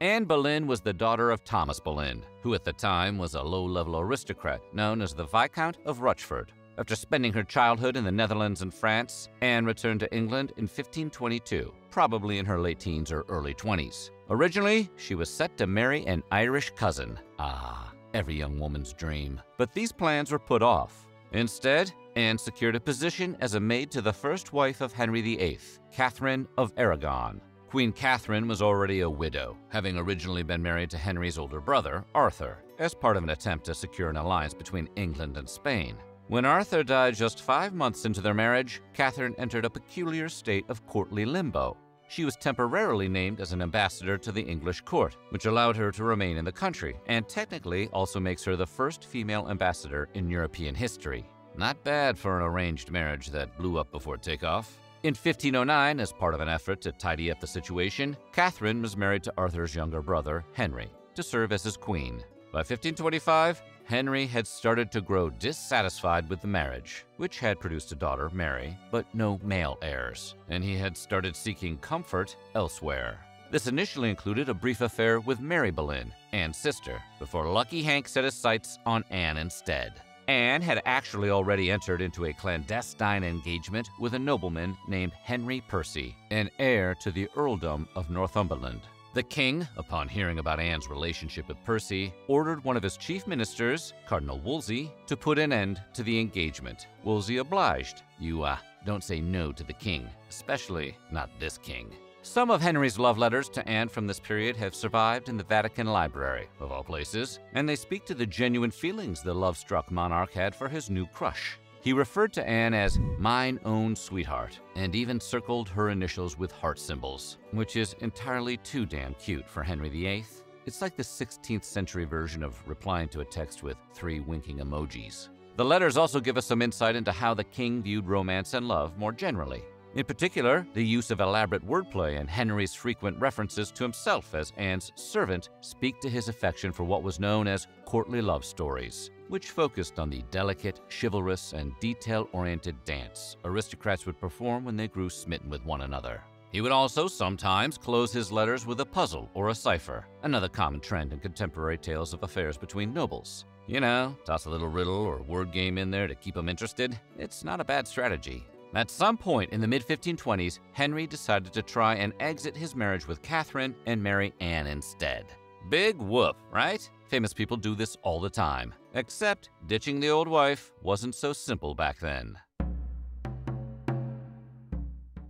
Anne 0.00 0.26
Boleyn 0.26 0.66
was 0.66 0.80
the 0.82 0.92
daughter 0.92 1.30
of 1.30 1.44
Thomas 1.44 1.80
Boleyn, 1.80 2.22
who 2.42 2.54
at 2.54 2.64
the 2.64 2.72
time 2.72 3.18
was 3.18 3.34
a 3.34 3.42
low 3.42 3.64
level 3.64 3.96
aristocrat 3.96 4.60
known 4.72 5.00
as 5.00 5.14
the 5.14 5.24
Viscount 5.24 5.78
of 5.86 6.00
Rochford. 6.00 6.52
After 6.76 6.96
spending 6.96 7.32
her 7.32 7.44
childhood 7.44 7.96
in 7.96 8.02
the 8.02 8.10
Netherlands 8.10 8.62
and 8.62 8.74
France, 8.74 9.28
Anne 9.42 9.64
returned 9.64 10.00
to 10.00 10.12
England 10.12 10.52
in 10.56 10.64
1522, 10.64 11.72
probably 11.90 12.38
in 12.38 12.46
her 12.46 12.60
late 12.60 12.80
teens 12.80 13.12
or 13.12 13.24
early 13.28 13.54
20s. 13.54 14.10
Originally, 14.28 14.90
she 14.96 15.14
was 15.14 15.30
set 15.30 15.56
to 15.56 15.68
marry 15.68 16.04
an 16.06 16.24
Irish 16.32 16.70
cousin. 16.70 17.18
Ah, 17.38 17.92
every 18.12 18.34
young 18.34 18.58
woman's 18.58 18.92
dream. 18.92 19.40
But 19.56 19.72
these 19.72 19.92
plans 19.92 20.32
were 20.32 20.38
put 20.38 20.62
off. 20.62 21.06
Instead, 21.32 21.92
Anne 22.16 22.38
secured 22.38 22.74
a 22.74 22.80
position 22.80 23.36
as 23.40 23.54
a 23.54 23.60
maid 23.60 23.90
to 23.92 24.00
the 24.00 24.12
first 24.12 24.52
wife 24.52 24.80
of 24.80 24.92
Henry 24.92 25.20
VIII, 25.20 25.58
Catherine 25.92 26.48
of 26.58 26.72
Aragon. 26.76 27.40
Queen 27.68 27.92
Catherine 27.92 28.48
was 28.48 28.62
already 28.62 29.00
a 29.00 29.10
widow, 29.10 29.56
having 29.68 29.96
originally 29.96 30.42
been 30.42 30.62
married 30.62 30.90
to 30.90 30.98
Henry's 30.98 31.38
older 31.38 31.60
brother, 31.60 32.04
Arthur, 32.14 32.58
as 32.78 32.94
part 32.94 33.16
of 33.16 33.22
an 33.22 33.30
attempt 33.30 33.64
to 33.66 33.74
secure 33.74 34.10
an 34.10 34.16
alliance 34.16 34.54
between 34.54 34.88
England 34.96 35.36
and 35.36 35.48
Spain. 35.48 35.96
When 36.28 36.46
Arthur 36.46 36.82
died 36.82 37.14
just 37.14 37.42
five 37.42 37.74
months 37.74 38.06
into 38.06 38.22
their 38.22 38.32
marriage, 38.32 38.80
Catherine 38.94 39.34
entered 39.36 39.66
a 39.66 39.70
peculiar 39.70 40.30
state 40.30 40.64
of 40.70 40.86
courtly 40.86 41.26
limbo. 41.26 41.76
She 42.08 42.24
was 42.24 42.34
temporarily 42.36 43.08
named 43.08 43.40
as 43.40 43.52
an 43.52 43.60
ambassador 43.60 44.16
to 44.16 44.32
the 44.32 44.40
English 44.40 44.80
court, 44.82 45.18
which 45.30 45.44
allowed 45.44 45.76
her 45.76 45.92
to 45.92 46.02
remain 46.04 46.38
in 46.38 46.44
the 46.46 46.52
country, 46.52 46.96
and 47.08 47.28
technically 47.28 47.88
also 47.88 48.20
makes 48.20 48.42
her 48.44 48.56
the 48.56 48.66
first 48.66 49.04
female 49.04 49.50
ambassador 49.50 50.08
in 50.14 50.30
European 50.30 50.74
history. 50.74 51.26
Not 51.58 51.84
bad 51.84 52.18
for 52.18 52.38
an 52.38 52.42
arranged 52.42 52.90
marriage 52.90 53.28
that 53.28 53.56
blew 53.58 53.78
up 53.78 53.92
before 53.92 54.16
takeoff. 54.16 54.78
In 55.02 55.12
1509, 55.12 56.00
as 56.00 56.12
part 56.12 56.32
of 56.32 56.40
an 56.40 56.48
effort 56.48 56.80
to 56.82 56.92
tidy 56.92 57.30
up 57.30 57.38
the 57.38 57.46
situation, 57.46 58.16
Catherine 58.32 58.80
was 58.80 58.96
married 58.96 59.22
to 59.24 59.34
Arthur's 59.36 59.74
younger 59.74 60.00
brother, 60.00 60.46
Henry, 60.54 60.90
to 61.16 61.22
serve 61.22 61.52
as 61.52 61.62
his 61.62 61.76
queen. 61.76 62.24
By 62.50 62.60
1525, 62.60 63.62
Henry 63.86 64.26
had 64.26 64.46
started 64.46 64.90
to 64.90 65.02
grow 65.02 65.28
dissatisfied 65.28 66.28
with 66.30 66.40
the 66.40 66.46
marriage, 66.46 67.04
which 67.18 67.38
had 67.38 67.60
produced 67.60 67.92
a 67.92 67.94
daughter, 67.94 68.30
Mary, 68.32 68.76
but 68.90 69.06
no 69.14 69.38
male 69.42 69.76
heirs, 69.82 70.34
and 70.48 70.64
he 70.64 70.74
had 70.74 70.96
started 70.96 71.36
seeking 71.36 71.76
comfort 71.78 72.34
elsewhere. 72.54 73.20
This 73.50 73.66
initially 73.66 74.08
included 74.08 74.48
a 74.48 74.54
brief 74.54 74.80
affair 74.80 75.20
with 75.20 75.38
Mary 75.38 75.70
Boleyn, 75.70 76.12
Anne's 76.32 76.56
sister, 76.56 77.00
before 77.18 77.46
Lucky 77.46 77.82
Hank 77.82 78.08
set 78.08 78.24
his 78.24 78.34
sights 78.34 78.78
on 78.86 79.04
Anne 79.10 79.36
instead. 79.36 80.00
Anne 80.28 80.62
had 80.62 80.80
actually 80.86 81.28
already 81.28 81.70
entered 81.70 82.00
into 82.00 82.24
a 82.24 82.32
clandestine 82.32 83.22
engagement 83.22 83.90
with 84.00 84.14
a 84.14 84.18
nobleman 84.18 84.74
named 84.88 85.12
Henry 85.12 85.62
Percy, 85.68 86.16
an 86.30 86.48
heir 86.58 86.94
to 86.96 87.10
the 87.10 87.28
earldom 87.36 87.86
of 87.94 88.08
Northumberland. 88.08 88.80
The 89.14 89.22
king, 89.22 89.64
upon 89.76 90.08
hearing 90.08 90.40
about 90.40 90.58
Anne's 90.58 90.90
relationship 90.90 91.46
with 91.46 91.62
Percy, 91.62 92.12
ordered 92.26 92.64
one 92.64 92.76
of 92.76 92.82
his 92.82 92.96
chief 92.96 93.28
ministers, 93.28 93.92
Cardinal 94.08 94.40
Wolsey, 94.40 94.92
to 95.06 95.16
put 95.16 95.38
an 95.38 95.52
end 95.52 95.80
to 95.92 96.02
the 96.02 96.18
engagement. 96.18 96.88
Wolsey 97.04 97.36
obliged. 97.36 98.02
You, 98.18 98.42
uh, 98.42 98.56
don't 98.84 99.04
say 99.04 99.20
no 99.20 99.52
to 99.52 99.62
the 99.62 99.72
king, 99.72 100.08
especially 100.28 100.96
not 101.12 101.30
this 101.38 101.58
king. 101.58 101.92
Some 102.22 102.50
of 102.50 102.60
Henry's 102.60 102.98
love 102.98 103.16
letters 103.16 103.48
to 103.50 103.68
Anne 103.68 103.88
from 103.88 104.08
this 104.08 104.18
period 104.18 104.56
have 104.56 104.74
survived 104.74 105.28
in 105.28 105.36
the 105.36 105.44
Vatican 105.44 105.86
Library, 105.86 106.48
of 106.58 106.72
all 106.72 106.82
places, 106.82 107.38
and 107.52 107.68
they 107.68 107.76
speak 107.76 108.04
to 108.06 108.14
the 108.14 108.26
genuine 108.26 108.72
feelings 108.72 109.22
the 109.22 109.32
love 109.32 109.56
struck 109.56 109.92
monarch 109.92 110.32
had 110.32 110.56
for 110.56 110.68
his 110.68 110.90
new 110.90 111.06
crush. 111.06 111.56
He 111.84 111.92
referred 111.92 112.32
to 112.32 112.48
Anne 112.48 112.72
as 112.72 112.98
mine 113.18 113.60
own 113.66 113.94
sweetheart, 113.94 114.58
and 114.74 114.96
even 114.96 115.20
circled 115.20 115.68
her 115.68 115.90
initials 115.90 116.38
with 116.38 116.50
heart 116.50 116.78
symbols, 116.78 117.36
which 117.50 117.76
is 117.76 117.94
entirely 118.00 118.56
too 118.56 118.86
damn 118.86 119.12
cute 119.16 119.46
for 119.46 119.62
Henry 119.62 119.90
VIII. 119.90 120.24
It's 120.64 120.80
like 120.80 120.96
the 120.96 121.02
16th 121.02 121.62
century 121.62 122.06
version 122.06 122.42
of 122.42 122.56
replying 122.66 123.08
to 123.08 123.20
a 123.20 123.24
text 123.26 123.62
with 123.62 123.76
three 123.92 124.20
winking 124.20 124.60
emojis. 124.60 125.28
The 125.56 125.64
letters 125.66 125.98
also 125.98 126.20
give 126.20 126.38
us 126.38 126.46
some 126.46 126.62
insight 126.62 126.96
into 126.96 127.12
how 127.12 127.34
the 127.34 127.44
king 127.44 127.82
viewed 127.82 128.06
romance 128.06 128.54
and 128.54 128.66
love 128.66 128.96
more 128.96 129.12
generally. 129.12 129.62
In 129.94 130.06
particular, 130.06 130.66
the 130.72 130.82
use 130.82 131.10
of 131.10 131.20
elaborate 131.20 131.66
wordplay 131.68 132.18
and 132.18 132.30
Henry's 132.30 132.72
frequent 132.72 133.20
references 133.20 133.70
to 133.72 133.84
himself 133.84 134.34
as 134.34 134.54
Anne's 134.56 134.90
servant 134.94 135.50
speak 135.60 136.00
to 136.00 136.08
his 136.08 136.28
affection 136.28 136.72
for 136.72 136.84
what 136.84 137.02
was 137.02 137.20
known 137.20 137.46
as 137.46 137.66
courtly 137.84 138.22
love 138.22 138.42
stories, 138.42 139.10
which 139.28 139.50
focused 139.50 139.98
on 139.98 140.10
the 140.10 140.22
delicate, 140.30 140.80
chivalrous, 140.90 141.52
and 141.52 141.78
detail 141.80 142.28
oriented 142.32 142.82
dance 142.84 143.36
aristocrats 143.44 144.06
would 144.06 144.20
perform 144.20 144.64
when 144.64 144.76
they 144.76 144.88
grew 144.88 145.10
smitten 145.10 145.50
with 145.50 145.64
one 145.64 145.82
another. 145.82 146.22
He 146.52 146.60
would 146.60 146.72
also 146.72 147.08
sometimes 147.08 147.76
close 147.76 148.12
his 148.12 148.30
letters 148.30 148.64
with 148.64 148.80
a 148.80 148.86
puzzle 148.86 149.28
or 149.34 149.48
a 149.48 149.54
cipher, 149.54 150.06
another 150.22 150.48
common 150.48 150.80
trend 150.80 151.12
in 151.12 151.18
contemporary 151.18 151.78
tales 151.78 152.12
of 152.12 152.22
affairs 152.22 152.56
between 152.56 152.94
nobles. 152.94 153.44
You 153.66 153.80
know, 153.80 154.14
toss 154.24 154.44
a 154.44 154.50
little 154.50 154.68
riddle 154.68 154.94
or 154.94 155.22
word 155.22 155.52
game 155.52 155.78
in 155.78 155.90
there 155.90 156.06
to 156.06 156.14
keep 156.14 156.34
them 156.34 156.48
interested. 156.48 156.98
It's 157.18 157.42
not 157.42 157.60
a 157.60 157.64
bad 157.64 157.88
strategy. 157.88 158.44
At 158.74 158.90
some 158.90 159.16
point 159.16 159.52
in 159.52 159.60
the 159.60 159.66
mid 159.66 159.86
1520s, 159.86 160.58
Henry 160.72 161.06
decided 161.06 161.52
to 161.52 161.62
try 161.62 161.94
and 161.94 162.12
exit 162.20 162.56
his 162.56 162.76
marriage 162.76 163.08
with 163.08 163.22
Catherine 163.22 163.74
and 163.86 164.02
marry 164.02 164.34
Anne 164.40 164.66
instead. 164.66 165.26
Big 165.70 165.96
whoop, 165.96 166.36
right? 166.52 166.88
Famous 167.14 167.32
people 167.32 167.56
do 167.56 167.76
this 167.76 167.96
all 168.02 168.18
the 168.18 168.28
time. 168.28 168.74
Except 168.92 169.48
ditching 169.68 170.00
the 170.00 170.10
old 170.10 170.26
wife 170.26 170.72
wasn't 170.82 171.14
so 171.14 171.32
simple 171.32 171.72
back 171.72 172.00
then. 172.00 172.36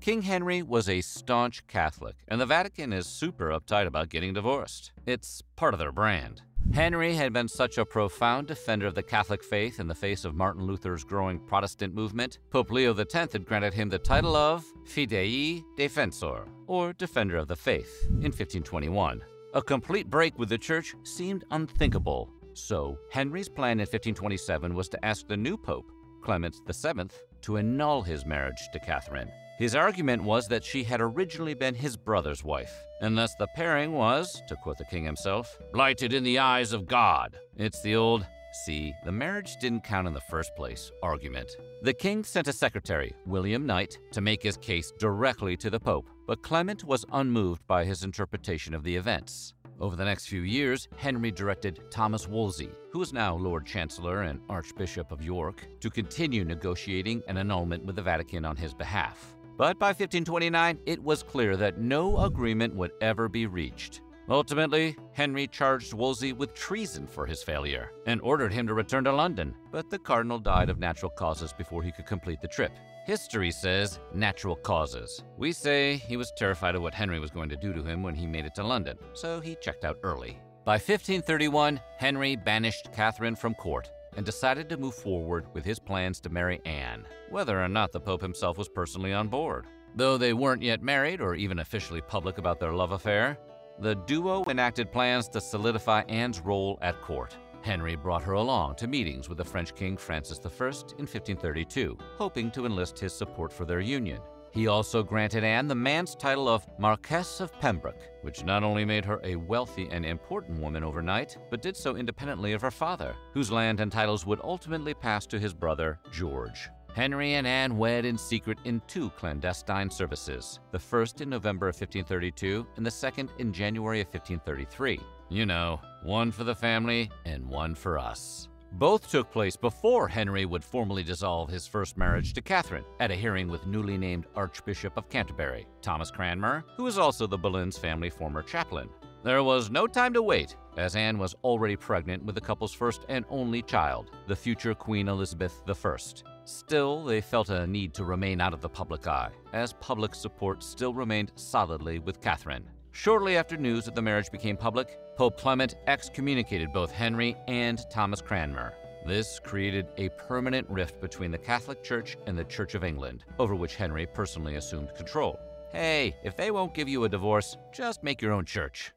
King 0.00 0.22
Henry 0.22 0.62
was 0.62 0.88
a 0.88 1.02
staunch 1.02 1.66
Catholic, 1.66 2.16
and 2.28 2.40
the 2.40 2.46
Vatican 2.46 2.94
is 2.94 3.06
super 3.06 3.50
uptight 3.50 3.86
about 3.86 4.08
getting 4.08 4.32
divorced. 4.32 4.92
It's 5.04 5.42
part 5.56 5.74
of 5.74 5.78
their 5.78 5.92
brand. 5.92 6.40
Henry 6.72 7.12
had 7.12 7.34
been 7.34 7.48
such 7.48 7.76
a 7.76 7.84
profound 7.84 8.46
defender 8.46 8.86
of 8.86 8.94
the 8.94 9.02
Catholic 9.02 9.44
faith 9.44 9.78
in 9.78 9.86
the 9.86 9.94
face 9.94 10.24
of 10.24 10.34
Martin 10.34 10.64
Luther's 10.64 11.04
growing 11.04 11.38
Protestant 11.38 11.94
movement, 11.94 12.38
Pope 12.48 12.70
Leo 12.70 12.94
X 12.94 13.12
had 13.12 13.44
granted 13.44 13.74
him 13.74 13.90
the 13.90 13.98
title 13.98 14.34
of 14.34 14.64
Fidei 14.86 15.62
Defensor, 15.76 16.46
or 16.66 16.94
Defender 16.94 17.36
of 17.36 17.48
the 17.48 17.56
Faith, 17.56 18.06
in 18.08 18.32
1521. 18.32 19.22
A 19.54 19.62
complete 19.62 20.10
break 20.10 20.36
with 20.36 20.48
the 20.48 20.58
Church 20.58 20.96
seemed 21.04 21.44
unthinkable, 21.52 22.28
so 22.54 22.98
Henry's 23.12 23.48
plan 23.48 23.78
in 23.78 23.86
1527 23.86 24.74
was 24.74 24.88
to 24.88 25.04
ask 25.04 25.28
the 25.28 25.36
new 25.36 25.56
Pope, 25.56 25.92
Clement 26.24 26.56
VII, 26.68 27.04
to 27.42 27.58
annul 27.58 28.02
his 28.02 28.26
marriage 28.26 28.68
to 28.72 28.80
Catherine. 28.80 29.30
His 29.60 29.76
argument 29.76 30.24
was 30.24 30.48
that 30.48 30.64
she 30.64 30.82
had 30.82 31.00
originally 31.00 31.54
been 31.54 31.76
his 31.76 31.96
brother's 31.96 32.42
wife, 32.42 32.74
and 33.00 33.16
thus 33.16 33.32
the 33.36 33.46
pairing 33.54 33.92
was, 33.92 34.42
to 34.48 34.56
quote 34.56 34.78
the 34.78 34.84
king 34.86 35.04
himself, 35.04 35.56
blighted 35.72 36.12
in 36.12 36.24
the 36.24 36.40
eyes 36.40 36.72
of 36.72 36.88
God. 36.88 37.38
It's 37.56 37.80
the 37.80 37.94
old, 37.94 38.26
see, 38.64 38.92
the 39.04 39.12
marriage 39.12 39.54
didn't 39.60 39.84
count 39.84 40.08
in 40.08 40.14
the 40.14 40.20
first 40.22 40.56
place 40.56 40.90
argument. 41.00 41.56
The 41.82 41.94
king 41.94 42.24
sent 42.24 42.48
a 42.48 42.52
secretary, 42.52 43.14
William 43.24 43.66
Knight, 43.66 44.00
to 44.10 44.20
make 44.20 44.42
his 44.42 44.56
case 44.56 44.92
directly 44.98 45.56
to 45.58 45.70
the 45.70 45.78
Pope, 45.78 46.08
but 46.26 46.42
Clement 46.42 46.84
was 46.84 47.04
unmoved 47.12 47.66
by 47.66 47.84
his 47.84 48.02
interpretation 48.02 48.74
of 48.74 48.82
the 48.82 48.96
events. 48.96 49.54
Over 49.80 49.96
the 49.96 50.04
next 50.04 50.26
few 50.26 50.42
years, 50.42 50.88
Henry 50.96 51.30
directed 51.30 51.80
Thomas 51.90 52.28
Wolsey, 52.28 52.70
who 52.90 53.02
is 53.02 53.12
now 53.12 53.34
Lord 53.34 53.66
Chancellor 53.66 54.22
and 54.22 54.40
Archbishop 54.48 55.10
of 55.10 55.24
York, 55.24 55.66
to 55.80 55.90
continue 55.90 56.44
negotiating 56.44 57.22
an 57.26 57.38
annulment 57.38 57.84
with 57.84 57.96
the 57.96 58.02
Vatican 58.02 58.44
on 58.44 58.56
his 58.56 58.72
behalf. 58.72 59.34
But 59.56 59.78
by 59.78 59.88
1529, 59.88 60.78
it 60.86 61.02
was 61.02 61.22
clear 61.22 61.56
that 61.56 61.78
no 61.78 62.18
agreement 62.24 62.74
would 62.74 62.92
ever 63.00 63.28
be 63.28 63.46
reached. 63.46 64.00
Ultimately, 64.28 64.96
Henry 65.12 65.46
charged 65.46 65.92
Wolsey 65.92 66.32
with 66.32 66.54
treason 66.54 67.06
for 67.06 67.26
his 67.26 67.42
failure 67.42 67.92
and 68.06 68.20
ordered 68.22 68.52
him 68.52 68.66
to 68.66 68.74
return 68.74 69.04
to 69.04 69.12
London, 69.12 69.54
but 69.70 69.90
the 69.90 69.98
cardinal 69.98 70.38
died 70.38 70.70
of 70.70 70.78
natural 70.78 71.10
causes 71.10 71.52
before 71.52 71.82
he 71.82 71.92
could 71.92 72.06
complete 72.06 72.40
the 72.40 72.48
trip. 72.48 72.72
History 73.04 73.50
says 73.50 73.98
natural 74.14 74.56
causes. 74.56 75.22
We 75.36 75.52
say 75.52 75.96
he 75.96 76.16
was 76.16 76.32
terrified 76.38 76.74
of 76.74 76.80
what 76.80 76.94
Henry 76.94 77.20
was 77.20 77.30
going 77.30 77.50
to 77.50 77.56
do 77.56 77.74
to 77.74 77.82
him 77.82 78.02
when 78.02 78.14
he 78.14 78.26
made 78.26 78.46
it 78.46 78.54
to 78.54 78.64
London, 78.64 78.96
so 79.12 79.40
he 79.40 79.56
checked 79.56 79.84
out 79.84 79.98
early. 80.02 80.38
By 80.64 80.76
1531, 80.76 81.78
Henry 81.98 82.34
banished 82.34 82.88
Catherine 82.94 83.36
from 83.36 83.52
court 83.56 83.90
and 84.16 84.24
decided 84.24 84.70
to 84.70 84.78
move 84.78 84.94
forward 84.94 85.44
with 85.52 85.66
his 85.66 85.78
plans 85.78 86.18
to 86.20 86.30
marry 86.30 86.62
Anne, 86.64 87.04
whether 87.28 87.62
or 87.62 87.68
not 87.68 87.92
the 87.92 88.00
Pope 88.00 88.22
himself 88.22 88.56
was 88.56 88.70
personally 88.70 89.12
on 89.12 89.28
board. 89.28 89.66
Though 89.96 90.16
they 90.16 90.32
weren't 90.32 90.62
yet 90.62 90.82
married 90.82 91.20
or 91.20 91.34
even 91.34 91.58
officially 91.58 92.00
public 92.00 92.38
about 92.38 92.58
their 92.58 92.72
love 92.72 92.92
affair, 92.92 93.36
the 93.80 93.96
duo 93.96 94.44
enacted 94.48 94.90
plans 94.90 95.28
to 95.28 95.42
solidify 95.42 96.04
Anne's 96.08 96.40
role 96.40 96.78
at 96.80 97.02
court. 97.02 97.36
Henry 97.64 97.96
brought 97.96 98.22
her 98.22 98.34
along 98.34 98.74
to 98.74 98.86
meetings 98.86 99.30
with 99.30 99.38
the 99.38 99.44
French 99.44 99.74
King 99.74 99.96
Francis 99.96 100.38
I 100.38 100.48
in 100.48 101.06
1532, 101.06 101.96
hoping 102.18 102.50
to 102.50 102.66
enlist 102.66 102.98
his 102.98 103.14
support 103.14 103.50
for 103.50 103.64
their 103.64 103.80
union. 103.80 104.20
He 104.52 104.66
also 104.66 105.02
granted 105.02 105.44
Anne 105.44 105.66
the 105.66 105.74
man's 105.74 106.14
title 106.14 106.46
of 106.46 106.68
Marquess 106.78 107.40
of 107.40 107.58
Pembroke, 107.60 108.02
which 108.20 108.44
not 108.44 108.64
only 108.64 108.84
made 108.84 109.06
her 109.06 109.18
a 109.24 109.36
wealthy 109.36 109.88
and 109.90 110.04
important 110.04 110.60
woman 110.60 110.84
overnight, 110.84 111.38
but 111.50 111.62
did 111.62 111.74
so 111.74 111.96
independently 111.96 112.52
of 112.52 112.60
her 112.60 112.70
father, 112.70 113.16
whose 113.32 113.50
land 113.50 113.80
and 113.80 113.90
titles 113.90 114.26
would 114.26 114.40
ultimately 114.44 114.92
pass 114.92 115.24
to 115.26 115.40
his 115.40 115.54
brother, 115.54 115.98
George. 116.12 116.68
Henry 116.94 117.34
and 117.34 117.46
Anne 117.46 117.78
wed 117.78 118.04
in 118.04 118.18
secret 118.18 118.58
in 118.66 118.82
two 118.86 119.08
clandestine 119.10 119.90
services, 119.90 120.60
the 120.70 120.78
first 120.78 121.22
in 121.22 121.30
November 121.30 121.66
of 121.66 121.74
1532 121.74 122.66
and 122.76 122.84
the 122.84 122.90
second 122.90 123.30
in 123.38 123.54
January 123.54 124.02
of 124.02 124.06
1533. 124.08 125.00
You 125.28 125.46
know, 125.46 125.80
one 126.02 126.30
for 126.30 126.44
the 126.44 126.54
family 126.54 127.10
and 127.24 127.46
one 127.46 127.74
for 127.74 127.98
us. 127.98 128.48
Both 128.72 129.08
took 129.08 129.30
place 129.30 129.56
before 129.56 130.08
Henry 130.08 130.44
would 130.46 130.64
formally 130.64 131.04
dissolve 131.04 131.48
his 131.48 131.66
first 131.66 131.96
marriage 131.96 132.32
to 132.32 132.42
Catherine 132.42 132.84
at 132.98 133.10
a 133.10 133.14
hearing 133.14 133.48
with 133.48 133.66
newly 133.66 133.96
named 133.96 134.26
Archbishop 134.34 134.96
of 134.96 135.08
Canterbury, 135.08 135.66
Thomas 135.80 136.10
Cranmer, 136.10 136.64
who 136.76 136.84
was 136.84 136.98
also 136.98 137.26
the 137.26 137.38
Boleyn's 137.38 137.78
family 137.78 138.10
former 138.10 138.42
chaplain. 138.42 138.88
There 139.22 139.42
was 139.42 139.70
no 139.70 139.86
time 139.86 140.12
to 140.14 140.22
wait, 140.22 140.56
as 140.76 140.96
Anne 140.96 141.18
was 141.18 141.34
already 141.44 141.76
pregnant 141.76 142.24
with 142.24 142.34
the 142.34 142.40
couple's 142.40 142.74
first 142.74 143.06
and 143.08 143.24
only 143.30 143.62
child, 143.62 144.10
the 144.26 144.36
future 144.36 144.74
Queen 144.74 145.08
Elizabeth 145.08 145.62
I. 145.66 145.96
Still, 146.44 147.04
they 147.04 147.22
felt 147.22 147.48
a 147.48 147.66
need 147.66 147.94
to 147.94 148.04
remain 148.04 148.40
out 148.40 148.52
of 148.52 148.60
the 148.60 148.68
public 148.68 149.06
eye, 149.06 149.30
as 149.52 149.72
public 149.74 150.14
support 150.14 150.62
still 150.62 150.92
remained 150.92 151.32
solidly 151.36 152.00
with 152.00 152.20
Catherine. 152.20 152.68
Shortly 152.94 153.36
after 153.36 153.56
news 153.56 153.88
of 153.88 153.96
the 153.96 154.02
marriage 154.02 154.30
became 154.30 154.56
public, 154.56 155.00
Pope 155.16 155.36
Clement 155.36 155.74
excommunicated 155.88 156.72
both 156.72 156.92
Henry 156.92 157.36
and 157.48 157.84
Thomas 157.90 158.22
Cranmer. 158.22 158.72
This 159.04 159.40
created 159.40 159.88
a 159.96 160.10
permanent 160.10 160.70
rift 160.70 161.00
between 161.00 161.32
the 161.32 161.36
Catholic 161.36 161.82
Church 161.82 162.16
and 162.26 162.38
the 162.38 162.44
Church 162.44 162.76
of 162.76 162.84
England, 162.84 163.24
over 163.40 163.56
which 163.56 163.74
Henry 163.74 164.06
personally 164.06 164.54
assumed 164.54 164.94
control. 164.94 165.40
Hey, 165.72 166.14
if 166.22 166.36
they 166.36 166.52
won't 166.52 166.72
give 166.72 166.88
you 166.88 167.02
a 167.02 167.08
divorce, 167.08 167.56
just 167.72 168.04
make 168.04 168.22
your 168.22 168.32
own 168.32 168.44
church. 168.44 168.92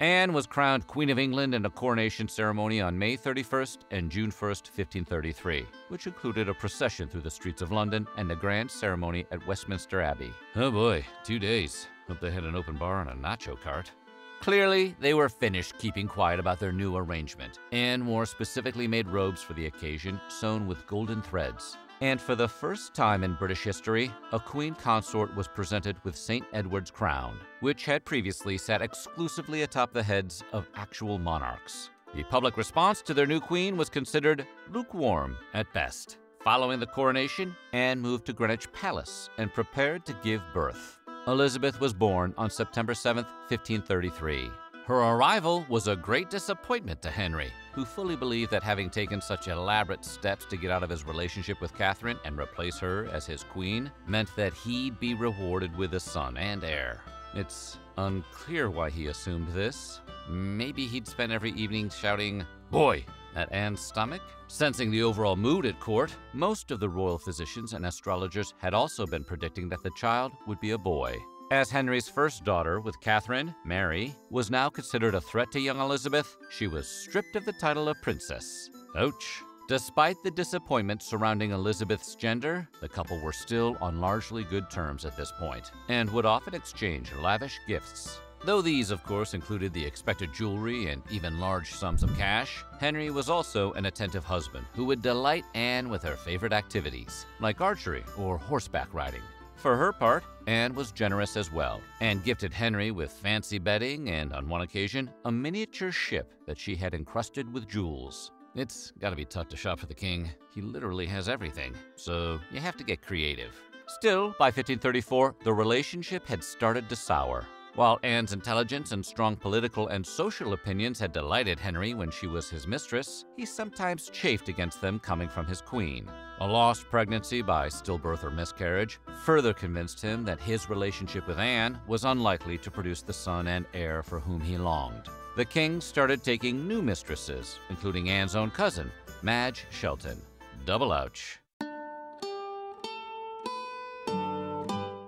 Anne 0.00 0.32
was 0.32 0.46
crowned 0.46 0.86
Queen 0.88 1.08
of 1.08 1.20
England 1.20 1.54
in 1.54 1.64
a 1.66 1.70
coronation 1.70 2.26
ceremony 2.26 2.80
on 2.80 2.98
May 2.98 3.16
31st 3.16 3.78
and 3.92 4.10
June 4.10 4.30
1st, 4.30 4.66
1533, 4.74 5.66
which 5.88 6.08
included 6.08 6.48
a 6.48 6.54
procession 6.54 7.08
through 7.08 7.20
the 7.20 7.30
streets 7.30 7.62
of 7.62 7.70
London 7.70 8.04
and 8.16 8.30
a 8.30 8.36
grand 8.36 8.68
ceremony 8.70 9.24
at 9.30 9.46
Westminster 9.46 10.00
Abbey. 10.00 10.32
Oh 10.56 10.72
boy, 10.72 11.04
two 11.22 11.38
days. 11.38 11.86
Hope 12.08 12.18
they 12.20 12.32
had 12.32 12.44
an 12.44 12.56
open 12.56 12.76
bar 12.76 13.02
and 13.02 13.10
a 13.10 13.14
nacho 13.14 13.60
cart. 13.60 13.92
Clearly, 14.40 14.96
they 14.98 15.14
were 15.14 15.28
finished 15.28 15.78
keeping 15.78 16.08
quiet 16.08 16.40
about 16.40 16.58
their 16.58 16.72
new 16.72 16.96
arrangement. 16.96 17.60
Anne 17.70 18.04
wore 18.04 18.26
specifically 18.26 18.88
made 18.88 19.08
robes 19.08 19.42
for 19.42 19.54
the 19.54 19.66
occasion, 19.66 20.20
sewn 20.28 20.66
with 20.66 20.86
golden 20.88 21.22
threads. 21.22 21.78
And 22.04 22.20
for 22.20 22.34
the 22.34 22.46
first 22.46 22.92
time 22.92 23.24
in 23.24 23.32
British 23.32 23.62
history, 23.62 24.12
a 24.30 24.38
queen 24.38 24.74
consort 24.74 25.34
was 25.34 25.48
presented 25.48 25.96
with 26.04 26.14
St. 26.14 26.44
Edward's 26.52 26.90
crown, 26.90 27.40
which 27.60 27.86
had 27.86 28.04
previously 28.04 28.58
sat 28.58 28.82
exclusively 28.82 29.62
atop 29.62 29.94
the 29.94 30.02
heads 30.02 30.44
of 30.52 30.68
actual 30.74 31.18
monarchs. 31.18 31.88
The 32.14 32.24
public 32.24 32.58
response 32.58 33.00
to 33.00 33.14
their 33.14 33.24
new 33.24 33.40
queen 33.40 33.78
was 33.78 33.88
considered 33.88 34.46
lukewarm 34.70 35.38
at 35.54 35.72
best. 35.72 36.18
Following 36.42 36.78
the 36.78 36.86
coronation, 36.86 37.56
Anne 37.72 38.00
moved 38.00 38.26
to 38.26 38.34
Greenwich 38.34 38.70
Palace 38.74 39.30
and 39.38 39.50
prepared 39.54 40.04
to 40.04 40.20
give 40.22 40.42
birth. 40.52 40.98
Elizabeth 41.26 41.80
was 41.80 41.94
born 41.94 42.34
on 42.36 42.50
September 42.50 42.92
7, 42.92 43.24
1533. 43.48 44.50
Her 44.86 44.96
arrival 44.96 45.64
was 45.70 45.88
a 45.88 45.96
great 45.96 46.28
disappointment 46.28 47.00
to 47.02 47.10
Henry, 47.10 47.50
who 47.72 47.86
fully 47.86 48.16
believed 48.16 48.50
that 48.50 48.62
having 48.62 48.90
taken 48.90 49.18
such 49.18 49.48
elaborate 49.48 50.04
steps 50.04 50.44
to 50.46 50.58
get 50.58 50.70
out 50.70 50.82
of 50.82 50.90
his 50.90 51.06
relationship 51.06 51.58
with 51.62 51.74
Catherine 51.74 52.18
and 52.26 52.38
replace 52.38 52.78
her 52.80 53.06
as 53.06 53.24
his 53.24 53.44
queen 53.44 53.90
meant 54.06 54.28
that 54.36 54.52
he'd 54.52 55.00
be 55.00 55.14
rewarded 55.14 55.74
with 55.74 55.94
a 55.94 56.00
son 56.00 56.36
and 56.36 56.62
heir. 56.64 57.00
It's 57.32 57.78
unclear 57.96 58.68
why 58.68 58.90
he 58.90 59.06
assumed 59.06 59.48
this. 59.54 60.00
Maybe 60.28 60.86
he'd 60.86 61.08
spend 61.08 61.32
every 61.32 61.52
evening 61.52 61.88
shouting, 61.88 62.44
Boy! 62.70 63.06
at 63.36 63.50
Anne's 63.52 63.80
stomach. 63.80 64.22
Sensing 64.48 64.90
the 64.90 65.02
overall 65.02 65.34
mood 65.34 65.64
at 65.64 65.80
court, 65.80 66.14
most 66.34 66.70
of 66.70 66.78
the 66.78 66.88
royal 66.88 67.18
physicians 67.18 67.72
and 67.72 67.86
astrologers 67.86 68.52
had 68.58 68.74
also 68.74 69.06
been 69.06 69.24
predicting 69.24 69.70
that 69.70 69.82
the 69.82 69.90
child 69.96 70.32
would 70.46 70.60
be 70.60 70.72
a 70.72 70.78
boy. 70.78 71.18
As 71.50 71.70
Henry's 71.70 72.08
first 72.08 72.42
daughter 72.44 72.80
with 72.80 73.00
Catherine, 73.00 73.54
Mary, 73.66 74.14
was 74.30 74.50
now 74.50 74.70
considered 74.70 75.14
a 75.14 75.20
threat 75.20 75.52
to 75.52 75.60
young 75.60 75.78
Elizabeth, 75.78 76.38
she 76.50 76.66
was 76.66 76.88
stripped 76.88 77.36
of 77.36 77.44
the 77.44 77.52
title 77.52 77.88
of 77.88 78.00
princess. 78.00 78.70
Ouch. 78.96 79.42
Despite 79.68 80.16
the 80.22 80.30
disappointment 80.30 81.02
surrounding 81.02 81.50
Elizabeth's 81.50 82.14
gender, 82.14 82.66
the 82.80 82.88
couple 82.88 83.20
were 83.20 83.32
still 83.32 83.76
on 83.82 84.00
largely 84.00 84.44
good 84.44 84.70
terms 84.70 85.04
at 85.04 85.18
this 85.18 85.32
point, 85.38 85.70
and 85.88 86.10
would 86.10 86.24
often 86.24 86.54
exchange 86.54 87.12
lavish 87.20 87.60
gifts. 87.68 88.20
Though 88.44 88.62
these, 88.62 88.90
of 88.90 89.04
course, 89.04 89.34
included 89.34 89.72
the 89.72 89.84
expected 89.84 90.32
jewelry 90.32 90.88
and 90.88 91.02
even 91.10 91.40
large 91.40 91.72
sums 91.72 92.02
of 92.02 92.16
cash, 92.16 92.64
Henry 92.80 93.10
was 93.10 93.28
also 93.28 93.72
an 93.72 93.86
attentive 93.86 94.24
husband 94.24 94.66
who 94.74 94.86
would 94.86 95.02
delight 95.02 95.44
Anne 95.54 95.90
with 95.90 96.02
her 96.02 96.16
favorite 96.16 96.52
activities, 96.54 97.26
like 97.40 97.60
archery 97.60 98.04
or 98.16 98.38
horseback 98.38 98.92
riding. 98.92 99.22
For 99.64 99.78
her 99.78 99.94
part, 99.94 100.24
Anne 100.46 100.74
was 100.74 100.92
generous 100.92 101.38
as 101.38 101.50
well, 101.50 101.80
and 102.02 102.22
gifted 102.22 102.52
Henry 102.52 102.90
with 102.90 103.10
fancy 103.10 103.58
bedding 103.58 104.10
and, 104.10 104.30
on 104.34 104.46
one 104.46 104.60
occasion, 104.60 105.08
a 105.24 105.32
miniature 105.32 105.90
ship 105.90 106.34
that 106.46 106.58
she 106.58 106.76
had 106.76 106.92
encrusted 106.92 107.50
with 107.50 107.66
jewels. 107.66 108.30
It's 108.54 108.92
gotta 109.00 109.16
be 109.16 109.24
tough 109.24 109.48
to 109.48 109.56
shop 109.56 109.80
for 109.80 109.86
the 109.86 109.94
king. 109.94 110.28
He 110.54 110.60
literally 110.60 111.06
has 111.06 111.30
everything, 111.30 111.74
so 111.96 112.38
you 112.52 112.60
have 112.60 112.76
to 112.76 112.84
get 112.84 113.00
creative. 113.00 113.58
Still, 113.86 114.34
by 114.38 114.48
1534, 114.48 115.36
the 115.44 115.54
relationship 115.54 116.26
had 116.26 116.44
started 116.44 116.86
to 116.90 116.96
sour. 116.96 117.46
While 117.76 117.98
Anne's 118.04 118.32
intelligence 118.32 118.92
and 118.92 119.04
strong 119.04 119.34
political 119.34 119.88
and 119.88 120.06
social 120.06 120.52
opinions 120.52 121.00
had 121.00 121.10
delighted 121.10 121.58
Henry 121.58 121.92
when 121.92 122.08
she 122.08 122.28
was 122.28 122.48
his 122.48 122.68
mistress, 122.68 123.24
he 123.36 123.44
sometimes 123.44 124.10
chafed 124.10 124.48
against 124.48 124.80
them 124.80 125.00
coming 125.00 125.28
from 125.28 125.44
his 125.44 125.60
queen. 125.60 126.08
A 126.38 126.46
lost 126.46 126.88
pregnancy 126.88 127.42
by 127.42 127.66
stillbirth 127.66 128.22
or 128.22 128.30
miscarriage 128.30 129.00
further 129.24 129.52
convinced 129.52 130.00
him 130.00 130.24
that 130.24 130.38
his 130.38 130.70
relationship 130.70 131.26
with 131.26 131.40
Anne 131.40 131.80
was 131.88 132.04
unlikely 132.04 132.58
to 132.58 132.70
produce 132.70 133.02
the 133.02 133.12
son 133.12 133.48
and 133.48 133.66
heir 133.74 134.04
for 134.04 134.20
whom 134.20 134.40
he 134.40 134.56
longed. 134.56 135.08
The 135.36 135.44
king 135.44 135.80
started 135.80 136.22
taking 136.22 136.68
new 136.68 136.80
mistresses, 136.80 137.58
including 137.70 138.08
Anne's 138.08 138.36
own 138.36 138.52
cousin, 138.52 138.92
Madge 139.22 139.66
Shelton. 139.70 140.22
Double 140.64 140.92
ouch. 140.92 141.40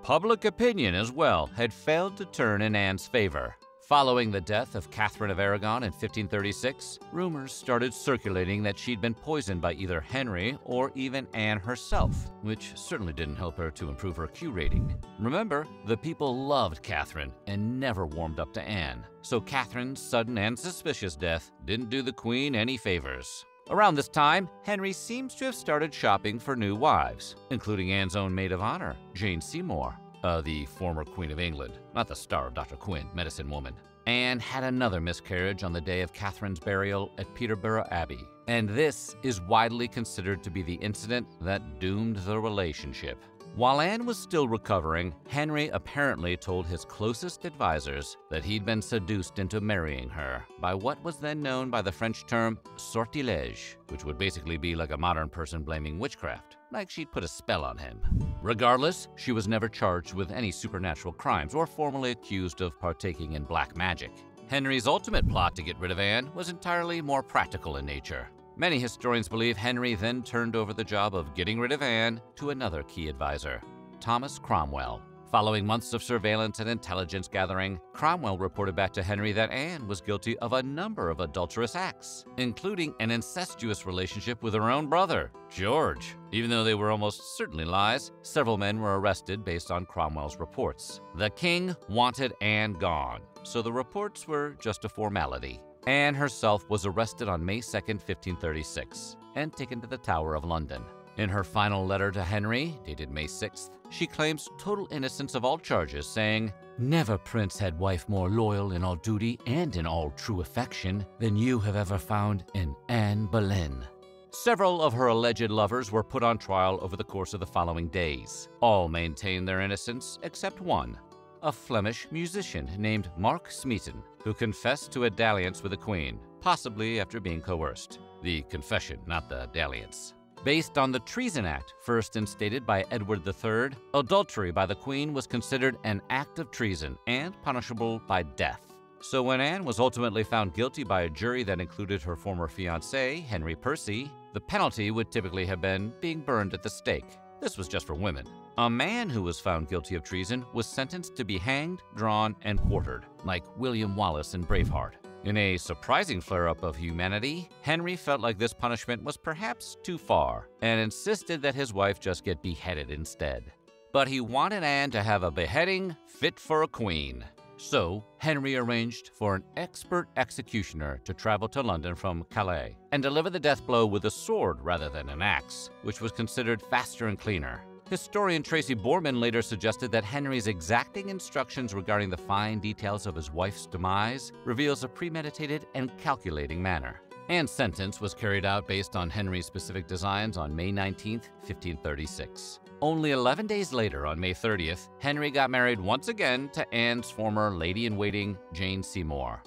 Public 0.07 0.45
opinion 0.45 0.95
as 0.95 1.11
well 1.11 1.51
had 1.57 1.73
failed 1.73 2.17
to 2.17 2.27
turn 2.27 2.63
in 2.63 2.77
Anne's 2.77 3.09
favor. 3.09 3.57
Following 3.89 4.31
the 4.31 4.41
death 4.41 4.77
of 4.77 4.89
Catherine 4.93 5.33
of 5.33 5.41
Aragon 5.41 5.83
in 5.83 5.91
1536, 5.91 7.01
rumors 7.11 7.53
started 7.53 7.93
circulating 7.93 8.63
that 8.63 8.79
she'd 8.79 9.01
been 9.01 9.15
poisoned 9.15 9.61
by 9.61 9.73
either 9.73 10.01
Henry 10.01 10.57
or 10.63 10.93
even 10.95 11.27
Anne 11.35 11.59
herself, 11.59 12.31
which 12.43 12.71
certainly 12.77 13.15
didn't 13.15 13.35
help 13.35 13.57
her 13.57 13.69
to 13.73 13.89
improve 13.89 14.15
her 14.15 14.29
Q 14.29 14.53
rating. 14.53 14.95
Remember, 15.19 15.67
the 15.87 15.97
people 15.97 16.47
loved 16.47 16.85
Catherine 16.85 17.33
and 17.49 17.81
never 17.81 18.07
warmed 18.07 18.39
up 18.39 18.53
to 18.53 18.63
Anne, 18.63 19.05
so 19.23 19.41
Catherine's 19.41 20.01
sudden 20.01 20.39
and 20.39 20.57
suspicious 20.57 21.17
death 21.17 21.51
didn't 21.65 21.91
do 21.91 22.01
the 22.01 22.13
Queen 22.13 22.55
any 22.55 22.77
favors. 22.77 23.45
Around 23.69 23.97
this 23.97 24.09
time, 24.09 24.49
Henry 24.63 24.93
seems 24.93 25.35
to 25.35 25.47
have 25.47 25.55
started 25.55 25.93
shopping 25.93 26.39
for 26.39 26.55
new 26.55 26.77
wives, 26.77 27.35
including 27.51 27.91
Anne's 27.91 28.15
own 28.15 28.33
maid 28.33 28.53
of 28.53 28.61
honor, 28.61 28.95
Jane 29.13 29.41
Seymour, 29.41 29.93
uh, 30.23 30.41
the 30.41 30.67
former 30.67 31.05
Queen 31.05 31.33
of 31.33 31.41
England, 31.41 31.81
not 31.93 32.07
the 32.07 32.15
star 32.15 32.47
of 32.47 32.55
Dr. 32.55 32.77
Quinn, 32.77 33.09
Medicine 33.13 33.51
Woman. 33.51 33.75
Anne 34.07 34.39
had 34.39 34.63
another 34.63 35.01
miscarriage 35.01 35.65
on 35.65 35.73
the 35.73 35.81
day 35.81 36.03
of 36.03 36.13
Catherine's 36.13 36.61
burial 36.61 37.11
at 37.19 37.35
Peterborough 37.35 37.89
Abbey, 37.91 38.25
and 38.47 38.69
this 38.69 39.17
is 39.25 39.41
widely 39.41 39.89
considered 39.89 40.45
to 40.45 40.51
be 40.51 40.63
the 40.63 40.75
incident 40.75 41.27
that 41.41 41.81
doomed 41.81 42.19
the 42.19 42.39
relationship. 42.39 43.19
While 43.57 43.81
Anne 43.81 44.05
was 44.05 44.19
still 44.19 44.49
recovering, 44.49 45.15
Henry 45.29 45.69
apparently 45.69 46.37
told 46.37 46.67
his 46.67 46.85
closest 46.85 47.47
advisors 47.47 48.19
that 48.29 48.45
he'd 48.45 48.67
been 48.67 48.83
seduced 48.83 49.39
into 49.39 49.63
marrying 49.63 50.11
her 50.11 50.45
by 50.61 50.75
what 50.75 51.03
was 51.03 51.17
then 51.17 51.41
known 51.41 51.71
by 51.71 51.81
the 51.81 51.91
French 51.91 52.27
term 52.27 52.59
sortilège, 52.77 53.77
which 53.89 54.05
would 54.05 54.19
basically 54.19 54.59
be 54.59 54.77
like 54.77 54.91
a 54.91 54.97
modern 54.99 55.31
person 55.31 55.63
blaming 55.63 55.99
witchcraft, 55.99 56.59
like 56.71 56.91
she'd 56.91 57.11
put 57.11 57.25
a 57.25 57.29
spell 57.29 57.65
on 57.65 57.79
him. 57.79 57.99
Regardless, 58.43 59.09
she 59.17 59.33
was 59.33 59.49
never 59.49 59.71
charged 59.71 60.13
with 60.13 60.33
any 60.33 60.51
supernatural 60.51 61.15
crimes 61.15 61.55
or 61.55 61.67
formally 61.67 62.11
accused 62.11 62.61
of 62.61 62.79
partaking 62.79 63.33
in 63.33 63.45
black 63.45 63.75
magic. 63.75 64.13
Henry's 64.49 64.87
ultimate 64.87 65.27
plot 65.27 65.57
to 65.57 65.63
get 65.63 65.79
rid 65.79 65.91
of 65.91 65.99
Anne 65.99 66.31
was 66.35 66.51
entirely 66.51 67.01
more 67.01 67.23
practical 67.23 67.79
in 67.79 67.87
nature. 67.87 68.29
Many 68.59 68.79
historians 68.79 69.29
believe 69.29 69.59
Henry 69.59 69.95
then 69.95 70.23
turned 70.23 70.57
over 70.57 70.73
the 70.73 70.83
job 70.83 71.15
of 71.15 71.35
getting 71.35 71.61
rid 71.61 71.73
of 71.73 71.83
Anne 71.83 72.23
to 72.37 72.49
another 72.49 72.83
key 72.85 73.07
advisor, 73.07 73.61
Thomas 74.01 74.39
Cromwell. 74.39 75.03
Following 75.31 75.67
months 75.67 75.93
of 75.93 76.03
surveillance 76.03 76.59
and 76.61 76.71
intelligence 76.71 77.29
gathering, 77.29 77.79
Cromwell 77.93 78.39
reported 78.39 78.75
back 78.75 78.95
to 78.95 79.03
Henry 79.03 79.33
that 79.33 79.51
Anne 79.51 79.87
was 79.87 80.01
guilty 80.01 80.39
of 80.39 80.55
a 80.55 80.63
number 80.63 81.11
of 81.11 81.21
adulterous 81.21 81.77
acts, 81.77 82.25
including 82.39 82.95
an 82.99 83.11
incestuous 83.11 83.85
relationship 83.85 84.43
with 84.43 84.55
her 84.55 84.71
own 84.71 84.87
brother, 84.87 85.33
George. 85.51 86.17
Even 86.33 86.49
though 86.49 86.65
they 86.65 86.75
were 86.75 86.91
almost 86.91 87.37
certainly 87.37 87.67
lies, 87.67 88.11
several 88.23 88.57
men 88.57 88.81
were 88.81 88.99
arrested 88.99 89.45
based 89.45 89.71
on 89.71 89.85
Cromwell's 89.85 90.39
reports. 90.39 91.03
The 91.17 91.29
king 91.29 91.77
wanted 91.91 92.33
Anne 92.41 92.73
gone, 92.73 93.21
so 93.43 93.61
the 93.61 93.73
reports 93.73 94.27
were 94.27 94.57
just 94.59 94.87
a 94.87 94.89
formality. 94.89 95.61
Anne 95.87 96.15
herself 96.15 96.69
was 96.69 96.85
arrested 96.85 97.29
on 97.29 97.45
May 97.45 97.61
2, 97.61 97.69
1536, 97.77 99.17
and 99.37 99.53
taken 99.53 99.81
to 99.81 99.87
the 99.87 99.97
Tower 99.97 100.35
of 100.35 100.45
London. 100.45 100.83
In 101.17 101.29
her 101.29 101.45
final 101.45 101.87
letter 101.87 102.11
to 102.11 102.25
Henry, 102.25 102.77
dated 102.85 103.11
May 103.11 103.27
6th, 103.27 103.71
she 103.89 104.07
claims 104.07 104.49
total 104.59 104.89
innocence 104.91 105.37
of 105.37 105.45
all 105.45 105.59
charges, 105.59 106.07
saying, 106.07 106.53
Never 106.79 107.17
prince 107.17 107.57
had 107.57 107.79
wife 107.79 108.09
more 108.09 108.29
loyal 108.29 108.73
in 108.73 108.83
all 108.83 108.97
duty 108.97 109.39
and 109.47 109.77
in 109.77 109.87
all 109.87 110.11
true 110.11 110.41
affection 110.41 111.07
than 111.21 111.37
you 111.37 111.61
have 111.61 111.77
ever 111.77 111.99
found 111.99 112.45
in 112.55 112.75
Anne 112.89 113.27
Boleyn. 113.27 113.85
Several 114.31 114.83
of 114.83 114.93
her 114.93 115.07
alleged 115.07 115.51
lovers 115.51 115.93
were 115.93 116.03
put 116.03 116.23
on 116.23 116.37
trial 116.37 116.79
over 116.83 116.97
the 116.97 117.05
course 117.05 117.33
of 117.33 117.41
the 117.41 117.47
following 117.47 117.89
days. 117.89 118.49
All 118.61 118.89
maintained 118.89 119.47
their 119.47 119.61
innocence 119.61 120.19
except 120.25 120.61
one, 120.61 120.99
a 121.43 121.53
Flemish 121.53 122.07
musician 122.11 122.69
named 122.79 123.11
Mark 123.17 123.51
Smeaton, 123.51 124.03
who 124.23 124.35
confessed 124.35 124.93
to 124.93 125.05
a 125.05 125.11
dalliance 125.11 125.63
with 125.63 125.71
the 125.71 125.77
Queen, 125.77 126.19
possibly 126.41 127.01
after 127.01 127.21
being 127.21 127.41
coerced. 127.41 127.99
The 128.23 128.43
confession, 128.43 128.99
not 129.07 129.29
the 129.29 129.49
dalliance. 129.53 130.15
Based 130.45 130.79
on 130.79 130.93
the 130.93 131.01
Treason 131.01 131.45
Act, 131.45 131.75
first 131.83 132.17
instated 132.17 132.65
by 132.65 132.85
Edward 132.91 133.27
III, 133.27 133.77
adultery 133.95 134.53
by 134.53 134.67
the 134.67 134.75
Queen 134.75 135.13
was 135.13 135.27
considered 135.27 135.77
an 135.85 136.01
act 136.11 136.39
of 136.39 136.51
treason 136.51 136.97
and 137.07 137.35
punishable 137.43 138.01
by 138.07 138.23
death. 138.23 138.61
So 139.01 139.23
when 139.23 139.41
Anne 139.41 139.65
was 139.65 139.81
ultimately 139.81 140.25
found 140.25 140.55
guilty 140.55 140.85
by 140.85 141.03
a 141.03 141.11
jury 141.11 141.43
that 141.45 141.61
included 141.61 142.03
her 142.03 142.17
former 142.17 142.49
fiancé, 142.49 143.25
Henry 143.25 143.55
Percy, 143.55 144.11
the 144.35 144.41
penalty 144.41 144.91
would 144.91 145.11
typically 145.11 145.47
have 145.47 145.61
been 145.61 145.93
being 146.01 146.21
burned 146.21 146.55
at 146.55 146.63
the 146.63 146.71
stake. 146.71 147.19
This 147.41 147.59
was 147.59 147.69
just 147.69 147.87
for 147.87 147.95
women. 147.95 148.27
A 148.59 148.71
man 148.71 149.11
who 149.11 149.23
was 149.23 149.39
found 149.39 149.69
guilty 149.69 149.95
of 149.95 150.03
treason 150.03 150.45
was 150.55 150.67
sentenced 150.67 151.15
to 151.17 151.25
be 151.25 151.39
hanged, 151.39 151.83
drawn, 151.95 152.35
and 152.43 152.61
quartered, 152.63 153.05
like 153.25 153.45
William 153.59 153.95
Wallace 153.95 154.35
in 154.35 154.45
Braveheart. 154.45 154.93
In 155.25 155.37
a 155.37 155.57
surprising 155.57 156.21
flare 156.21 156.49
up 156.49 156.63
of 156.63 156.77
humanity, 156.77 157.49
Henry 157.61 157.97
felt 157.97 158.21
like 158.21 158.39
this 158.39 158.53
punishment 158.53 159.03
was 159.03 159.17
perhaps 159.17 159.77
too 159.83 159.99
far 159.99 160.49
and 160.63 160.81
insisted 160.81 161.43
that 161.43 161.55
his 161.55 161.75
wife 161.75 162.01
just 162.01 162.25
get 162.25 162.43
beheaded 162.43 162.91
instead. 162.91 163.53
But 163.93 164.09
he 164.09 164.21
wanted 164.21 164.63
Anne 164.63 164.91
to 164.93 165.03
have 165.03 165.23
a 165.23 165.31
beheading 165.31 165.97
fit 166.07 166.39
for 166.39 166.63
a 166.63 166.69
queen. 166.69 167.25
So, 167.59 168.05
Henry 168.19 168.57
arranged 168.57 169.11
for 169.19 169.35
an 169.35 169.43
expert 169.57 170.09
executioner 170.17 171.01
to 171.05 171.15
travel 171.15 171.49
to 171.49 171.63
London 171.63 171.95
from 171.95 172.25
Calais 172.31 172.77
and 172.93 173.03
deliver 173.03 173.31
the 173.31 173.41
death 173.41 173.67
blow 173.67 173.87
with 173.87 174.05
a 174.05 174.11
sword 174.11 174.61
rather 174.61 174.89
than 174.89 175.09
an 175.09 175.23
axe, 175.23 175.71
which 175.83 176.01
was 176.01 176.13
considered 176.13 176.63
faster 176.71 177.09
and 177.09 177.19
cleaner. 177.19 177.65
Historian 177.89 178.43
Tracy 178.43 178.75
Borman 178.75 179.21
later 179.21 179.41
suggested 179.41 179.93
that 179.93 180.05
Henry's 180.05 180.49
exacting 180.49 181.09
instructions 181.09 181.73
regarding 181.73 182.11
the 182.11 182.17
fine 182.17 182.59
details 182.59 183.07
of 183.07 183.15
his 183.15 183.31
wife's 183.31 183.67
demise 183.67 184.33
reveals 184.45 184.83
a 184.83 184.89
premeditated 184.89 185.67
and 185.75 185.97
calculating 185.97 186.61
manner. 186.61 187.01
Anne's 187.29 187.51
sentence 187.51 188.01
was 188.01 188.13
carried 188.13 188.45
out 188.45 188.67
based 188.67 188.97
on 188.97 189.09
Henry's 189.09 189.47
specific 189.47 189.87
designs 189.87 190.37
on 190.37 190.55
May 190.55 190.73
19, 190.73 191.21
1536. 191.21 192.61
Only 192.83 193.13
11 193.13 193.47
days 193.47 193.73
later, 193.73 194.05
on 194.05 194.21
May 194.21 194.35
30th, 194.35 194.91
Henry 195.01 195.31
got 195.31 195.49
married 195.49 195.81
once 195.81 196.09
again 196.09 196.51
to 196.53 196.63
Anne's 196.75 197.11
former 197.11 197.51
lady-in-waiting, 197.51 198.37
Jane 198.53 198.83
Seymour. 198.83 199.43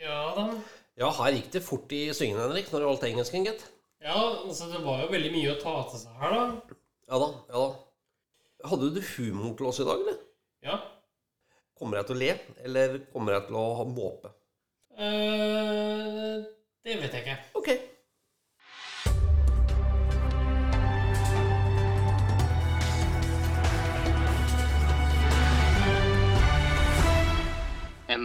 Ja 0.00 0.34
da. 0.34 0.46
Ja, 0.96 1.10
her 1.12 1.34
gikk 1.36 1.50
det 1.52 1.60
fort 1.60 1.92
i 1.92 2.06
svingene, 2.16 2.40
Henrik, 2.40 2.70
når 2.72 2.80
det 2.80 2.88
holdt 2.88 3.04
engelsken, 3.04 3.44
gitt. 3.44 3.66
Ja, 4.00 4.16
altså 4.16 4.70
det 4.70 4.80
var 4.84 5.02
jo 5.02 5.10
veldig 5.12 5.32
mye 5.34 5.50
å 5.52 5.58
ta 5.60 5.74
til 5.90 6.00
seg 6.06 6.22
her, 6.22 6.32
da. 6.32 6.76
Ja 7.10 7.20
da, 7.20 7.28
ja 7.50 7.64
da. 7.66 8.70
Hadde 8.70 8.88
du 8.94 9.02
humor 9.10 9.52
til 9.58 9.68
oss 9.68 9.82
i 9.84 9.86
dag, 9.88 10.00
eller? 10.00 10.16
Ja. 10.64 10.78
Kommer 11.76 12.00
jeg 12.00 12.08
til 12.08 12.16
å 12.16 12.22
le, 12.22 12.30
eller 12.64 12.96
kommer 13.12 13.36
jeg 13.36 13.48
til 13.50 13.60
å 13.60 13.66
ha 13.76 13.86
måpe? 13.90 14.32
Uh, 14.96 16.48
det 16.80 16.96
vet 16.96 17.12
jeg 17.12 17.26
ikke. 17.26 17.36
Ok. 17.60 17.70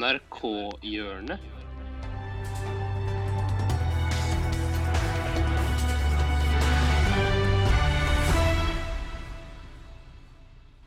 NRK-hjørnet. 0.01 1.39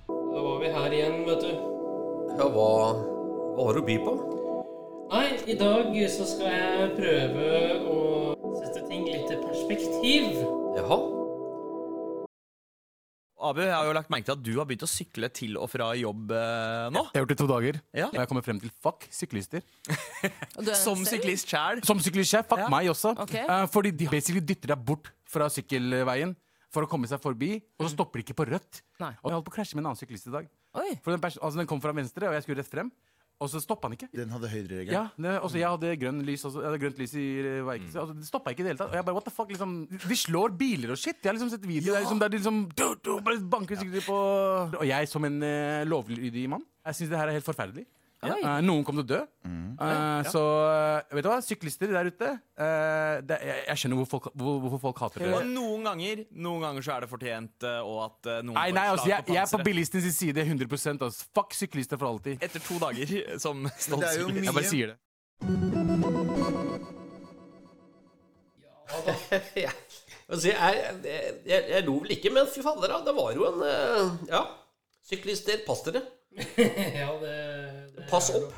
Da 0.08 0.42
var 0.42 0.58
vi 0.58 0.72
her 0.74 0.90
igjen, 0.90 1.20
vet 1.28 1.46
du. 1.46 1.52
Ja, 2.34 2.48
hva, 2.50 2.68
hva 3.54 3.68
har 3.68 3.78
du 3.78 3.84
å 3.84 3.86
by 3.86 4.00
på? 4.02 4.18
Nei, 5.14 5.26
i 5.46 5.58
dag 5.62 5.94
så 6.10 6.26
skal 6.26 6.50
jeg 6.58 6.94
prøve 6.98 7.50
å 7.86 7.98
sette 8.58 8.88
ting 8.88 9.06
litt 9.06 9.30
i 9.30 9.42
perspektiv. 9.46 10.42
Jaha. 10.80 11.13
Abu, 13.44 13.60
jeg 13.60 13.72
har 13.74 13.84
jo 13.88 13.92
lagt 13.96 14.10
merke 14.12 14.24
til 14.28 14.34
at 14.36 14.42
du 14.44 14.52
har 14.58 14.66
begynt 14.68 14.84
å 14.86 14.88
sykle 14.90 15.28
til 15.34 15.56
og 15.60 15.68
fra 15.72 15.90
jobb 15.98 16.30
eh, 16.32 16.86
nå. 16.94 17.02
Jeg 17.12 17.18
har 17.18 17.22
gjort 17.24 17.32
det 17.32 17.36
i 17.36 17.40
to 17.42 17.48
dager, 17.50 17.78
Ja. 17.96 18.06
og 18.08 18.18
jeg 18.20 18.30
kommer 18.30 18.44
frem 18.46 18.60
til 18.62 18.72
fuck 18.82 19.06
syklister. 19.12 19.62
Og 20.56 20.64
du 20.64 20.70
er 20.70 20.78
Som 20.80 21.02
selv? 21.02 21.12
syklist 21.18 21.50
sjæl. 21.52 21.82
Som 21.84 22.00
syklist, 22.00 22.36
fuck 22.48 22.62
Ja. 22.64 22.68
meg 22.72 22.88
også. 22.92 23.12
Ok. 23.20 23.34
Eh, 23.42 23.66
fordi 23.74 23.90
de 23.92 24.08
basically 24.08 24.40
dytter 24.40 24.72
deg 24.74 24.84
bort 24.88 25.10
fra 25.28 25.48
sykkelveien 25.52 26.34
for 26.74 26.82
å 26.86 26.90
komme 26.90 27.06
seg 27.06 27.20
forbi, 27.22 27.52
og 27.78 27.86
så 27.86 27.92
stopper 27.94 28.18
de 28.18 28.24
ikke 28.26 28.34
på 28.40 28.48
rødt. 28.50 28.80
Nei. 28.98 29.12
Og 29.22 29.30
jeg 29.30 29.36
holdt 29.38 29.46
på 29.46 29.52
å 29.52 29.56
krasje 29.60 29.76
med 29.76 29.84
en 29.84 29.90
annen 29.92 30.00
syklist 30.00 30.26
i 30.26 30.32
dag. 30.34 30.48
Oi. 30.74 30.88
For 31.04 31.14
den, 31.14 31.20
pers 31.22 31.36
altså, 31.38 31.60
den 31.60 31.68
kom 31.70 31.80
fra 31.84 31.92
venstre, 31.94 32.26
og 32.26 32.34
jeg 32.34 32.42
skulle 32.48 32.58
rett 32.64 32.70
frem, 32.72 32.90
og 33.44 33.50
så 33.52 33.60
stoppa 33.62 33.88
han 33.88 33.96
ikke. 33.96 34.08
Den 34.16 34.32
hadde 34.32 34.50
høyreregel. 34.50 34.92
Ja, 34.94 35.04
det, 35.16 35.34
også, 35.38 35.58
jeg 35.60 35.70
hadde 35.70 35.94
grønn 36.00 36.22
lys, 36.26 36.44
også, 36.48 36.62
jeg 36.62 36.70
hadde 36.70 36.82
grønt 36.82 37.00
lys 37.02 37.16
i 37.20 37.24
eh, 37.42 37.58
veien. 37.66 37.88
Mm. 37.88 37.98
Altså, 38.02 38.16
det 38.18 38.28
stoppa 38.28 38.54
ikke 38.54 38.64
i 38.64 38.66
det 38.66 38.72
hele 38.72 38.80
tatt. 38.80 38.92
Og 38.92 38.98
jeg 38.98 39.08
bare, 39.08 39.18
what 39.18 39.28
the 39.28 39.34
fuck, 39.34 39.50
liksom 39.52 39.74
De 39.92 40.18
slår 40.18 40.54
biler 40.60 40.94
og 40.94 41.00
shit. 41.00 41.18
Jeg 41.20 41.30
har 41.30 41.36
liksom 41.38 41.52
sett 41.52 41.66
videoer 41.68 41.98
der, 41.98 42.06
liksom, 42.06 42.22
der 42.22 42.32
de 42.32 42.40
liksom 42.40 42.62
du, 42.74 42.86
du, 43.04 43.10
bare 43.26 43.42
banker 43.56 43.80
sykler 43.80 44.06
på 44.06 44.16
Og 44.80 44.86
jeg 44.88 45.10
som 45.10 45.28
en 45.28 45.38
uh, 45.44 45.82
lovlydig 45.88 46.48
mann, 46.50 46.64
jeg 46.84 47.00
syns 47.00 47.12
det 47.12 47.20
her 47.20 47.32
er 47.32 47.38
helt 47.38 47.48
forferdelig. 47.48 47.86
Oi. 48.24 48.40
Eh, 48.40 48.60
noen 48.64 48.84
kom 48.86 48.96
til 48.96 49.04
å 49.04 49.08
dø. 49.08 49.20
Eh, 49.44 50.28
Så 50.30 50.42
eh, 50.70 51.14
vet 51.16 51.26
du 51.26 51.28
hva, 51.28 51.38
syklister 51.44 51.90
der 51.92 52.08
ute 52.08 52.28
uh, 52.30 53.18
det, 53.26 53.38
jeg, 53.42 53.64
jeg 53.66 53.80
skjønner 53.82 53.98
hvor 54.00 54.08
folk, 54.12 54.28
hvor, 54.38 54.60
hvorfor 54.62 54.80
folk 54.84 55.02
hater 55.02 55.24
Og 55.26 55.34
det. 55.34 55.48
noen 55.50 55.88
ganger 55.88 56.22
Noen 56.30 56.62
ganger 56.62 56.86
så 56.86 56.94
er 56.94 57.04
det 57.04 57.10
fortjent, 57.10 57.66
og 57.82 57.98
at 58.06 58.30
noen 58.46 58.54
Nei, 58.54 58.68
får 58.70 58.78
nei, 58.78 58.86
altså, 58.94 59.08
jeg, 59.10 59.26
jeg 59.34 59.42
er 59.42 59.50
på 59.50 59.62
bilistens 59.66 60.08
side 60.16 60.46
100 60.46 60.68
altså. 60.94 61.28
Fuck 61.34 61.56
syklister 61.58 62.00
for 62.00 62.12
alltid. 62.14 62.38
Etter 62.44 62.62
to 62.64 62.78
dager 62.82 63.14
som 63.42 63.66
stolt 63.76 64.08
syklist. 64.14 64.46
Jeg 64.46 64.56
bare 64.60 64.70
sier 64.70 64.94
det. 64.94 64.98
jeg, 69.58 69.70
altså, 70.30 70.48
jeg, 70.48 70.82
jeg, 71.04 71.38
jeg, 71.50 71.64
jeg 71.74 71.86
lo 71.88 71.98
vel 72.04 72.14
ikke, 72.16 72.32
men 72.34 72.50
fy 72.50 72.62
fader, 72.64 72.94
da. 72.94 73.02
Det 73.06 73.16
var 73.18 73.34
jo 73.36 73.48
en 73.50 73.64
Ja. 74.30 74.44
Syklister, 75.04 75.58
pass 75.66 75.82
dere. 75.84 76.00
ja, 77.00 77.10
det 77.20 77.34
Pass 78.10 78.30
opp. 78.34 78.52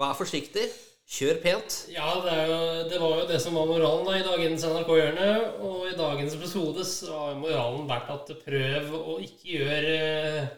Vær 0.00 0.14
forsiktig. 0.18 0.68
Kjør 1.10 1.40
pent. 1.42 1.76
Ja, 1.90 2.06
det, 2.22 2.34
jo, 2.46 2.58
det 2.86 2.98
var 3.02 3.16
jo 3.18 3.24
det 3.26 3.40
som 3.42 3.56
var 3.58 3.66
moralen 3.66 4.06
da 4.06 4.18
i 4.20 4.26
dagens 4.26 4.62
NRK-hjørne. 4.70 5.30
Og 5.66 5.88
i 5.90 5.96
dagens 5.98 6.36
episode 6.38 6.84
så 6.86 7.16
har 7.24 7.40
moralen 7.40 7.88
vært 7.90 8.12
at 8.14 8.30
prøv 8.44 8.92
å 9.00 9.16
ikke 9.24 9.56
gjøre 9.56 9.96
eh, 9.96 10.52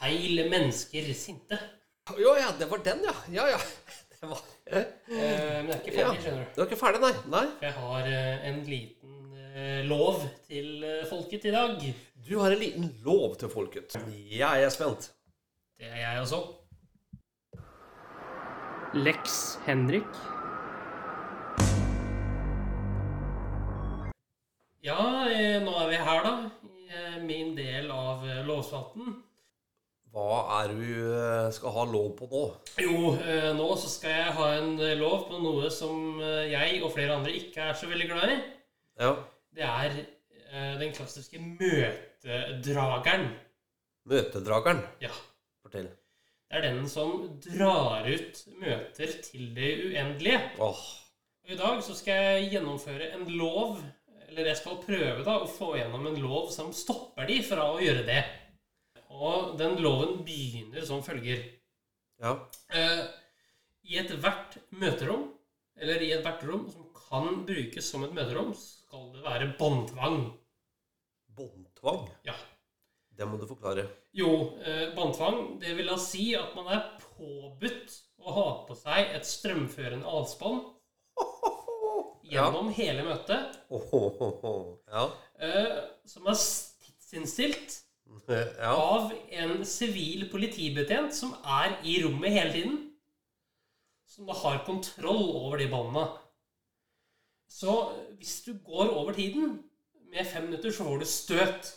feil 0.00 0.42
mennesker 0.50 1.12
sinte. 1.14 1.60
Jo, 2.18 2.34
ja, 2.40 2.48
det 2.58 2.66
var 2.72 2.82
den, 2.82 3.04
ja. 3.06 3.14
Ja, 3.38 3.50
ja. 3.54 3.60
Det 4.22 4.28
var, 4.30 4.42
Eh, 4.72 4.86
men 5.10 5.68
jeg 5.68 5.74
er 5.74 5.80
ikke 5.82 5.92
ferdig, 5.96 6.20
skjønner 6.22 6.44
du. 6.46 6.52
du 6.54 6.60
er 6.62 6.68
ikke 6.68 6.76
ferdig, 6.80 7.00
nei? 7.02 7.10
Nei? 7.32 7.40
Jeg 7.60 7.72
har 7.76 8.06
eh, 8.08 8.44
en 8.48 8.60
liten 8.64 9.34
eh, 9.50 9.80
lov 9.90 10.22
til 10.46 10.86
folket 11.10 11.48
i 11.50 11.52
dag. 11.52 11.82
Du 12.22 12.30
har 12.38 12.54
en 12.54 12.60
liten 12.62 12.86
lov 13.04 13.34
til 13.40 13.50
folket. 13.52 13.98
Jeg 14.32 14.64
er 14.64 14.72
spent. 14.72 15.10
Det 15.76 15.90
er 15.90 15.98
jeg 16.04 16.22
også. 16.22 16.38
Lex 18.94 19.58
Henrik. 19.64 20.04
Ja, 24.84 25.28
eh, 25.32 25.62
nå 25.64 25.72
er 25.80 25.88
vi 25.88 25.96
her, 25.96 26.26
da. 26.26 26.32
I 26.68 26.90
eh, 26.92 27.14
min 27.24 27.54
del 27.56 27.88
av 27.88 28.26
eh. 28.28 28.42
Hva 30.12 30.42
er 30.58 30.74
du 30.76 30.82
eh, 31.08 31.48
skal 31.56 31.72
ha 31.72 31.86
lov 31.88 32.10
på 32.18 32.28
nå? 32.28 32.42
Jo, 32.84 33.14
nå 33.56 33.70
så 33.80 33.94
skal 33.94 34.12
jeg 34.18 34.36
ha 34.36 34.50
en 34.58 34.76
lov 35.00 35.24
på 35.30 35.40
noe 35.40 35.72
som 35.72 36.20
jeg 36.20 36.82
og 36.82 36.92
flere 36.92 37.16
andre 37.16 37.32
ikke 37.40 37.70
er 37.70 37.80
så 37.80 37.88
veldig 37.88 38.10
glad 38.12 38.34
i. 38.34 38.38
Ja. 39.00 39.14
Det 39.56 39.64
er 39.70 39.98
den 40.84 40.92
klassiske 40.92 41.40
møtedrageren. 41.40 43.30
Møtedrageren. 44.04 44.84
Ja. 45.00 45.16
Fortell. 45.64 45.88
Er 46.52 46.66
den 46.66 46.82
som 46.90 47.22
drar 47.40 48.04
ut 48.04 48.42
møter 48.60 49.12
til 49.24 49.54
det 49.56 49.70
uendelige. 49.86 50.40
Oh. 50.60 50.82
I 51.48 51.56
dag 51.56 51.80
så 51.80 51.96
skal 51.96 52.18
jeg 52.26 52.50
gjennomføre 52.52 53.08
en 53.16 53.24
lov, 53.38 53.78
eller 54.28 54.50
jeg 54.50 54.58
skal 54.60 54.82
prøve 54.84 55.24
da 55.24 55.38
å 55.40 55.48
få 55.48 55.70
gjennom 55.78 56.04
en 56.10 56.20
lov 56.20 56.50
som 56.52 56.68
stopper 56.76 57.30
de 57.30 57.38
fra 57.46 57.70
å 57.72 57.80
gjøre 57.80 58.04
det. 58.04 58.20
Og 59.12 59.56
den 59.60 59.78
loven 59.80 60.20
begynner 60.26 60.84
som 60.88 61.00
følger. 61.04 61.40
Ja. 62.20 62.36
Eh, 62.68 63.00
I 63.88 63.98
ethvert 64.04 64.60
møterom, 64.76 65.30
eller 65.80 66.04
i 66.04 66.12
ethvert 66.18 66.44
rom 66.48 66.68
som 66.68 66.84
kan 67.00 67.46
brukes 67.48 67.88
som 67.88 68.04
et 68.04 68.12
møterom, 68.12 68.52
skal 68.52 69.08
det 69.16 69.24
være 69.24 69.50
båndtvang. 69.56 70.20
Båndtvang. 71.32 72.06
Ja. 72.28 72.36
Det 73.16 73.28
må 73.28 73.40
du 73.40 73.48
forklare. 73.48 73.88
Jo, 74.12 74.58
eh, 74.60 74.90
båndtvang, 74.96 75.58
det 75.60 75.72
vil 75.78 75.88
da 75.88 75.96
si 76.00 76.34
at 76.36 76.52
man 76.56 76.66
er 76.74 76.82
påbudt 77.00 77.94
å 78.20 78.34
ha 78.36 78.48
på 78.68 78.76
seg 78.76 79.14
et 79.16 79.24
strømførende 79.26 80.04
avspann 80.06 80.58
gjennom 82.32 82.68
hele 82.76 83.06
møtet, 83.06 83.56
Ja. 84.92 85.06
eh, 85.40 85.78
som 86.04 86.28
er 86.28 86.36
tidsinnstilt 86.84 87.78
ja. 88.60 88.74
av 88.76 89.12
en 89.32 89.62
sivil 89.64 90.26
politibetjent 90.32 91.16
som 91.16 91.32
er 91.48 91.78
i 91.88 91.96
rommet 92.04 92.34
hele 92.36 92.52
tiden. 92.52 92.80
Som 94.12 94.28
da 94.28 94.36
har 94.36 94.60
kontroll 94.66 95.24
over 95.38 95.56
de 95.56 95.70
båndene. 95.72 96.04
Så 97.48 97.72
hvis 98.18 98.42
du 98.44 98.52
går 98.64 98.90
over 98.92 99.16
tiden 99.16 99.62
med 100.12 100.28
fem 100.28 100.50
minutter, 100.50 100.68
så 100.72 100.84
får 100.84 101.00
du 101.00 101.08
støt. 101.08 101.70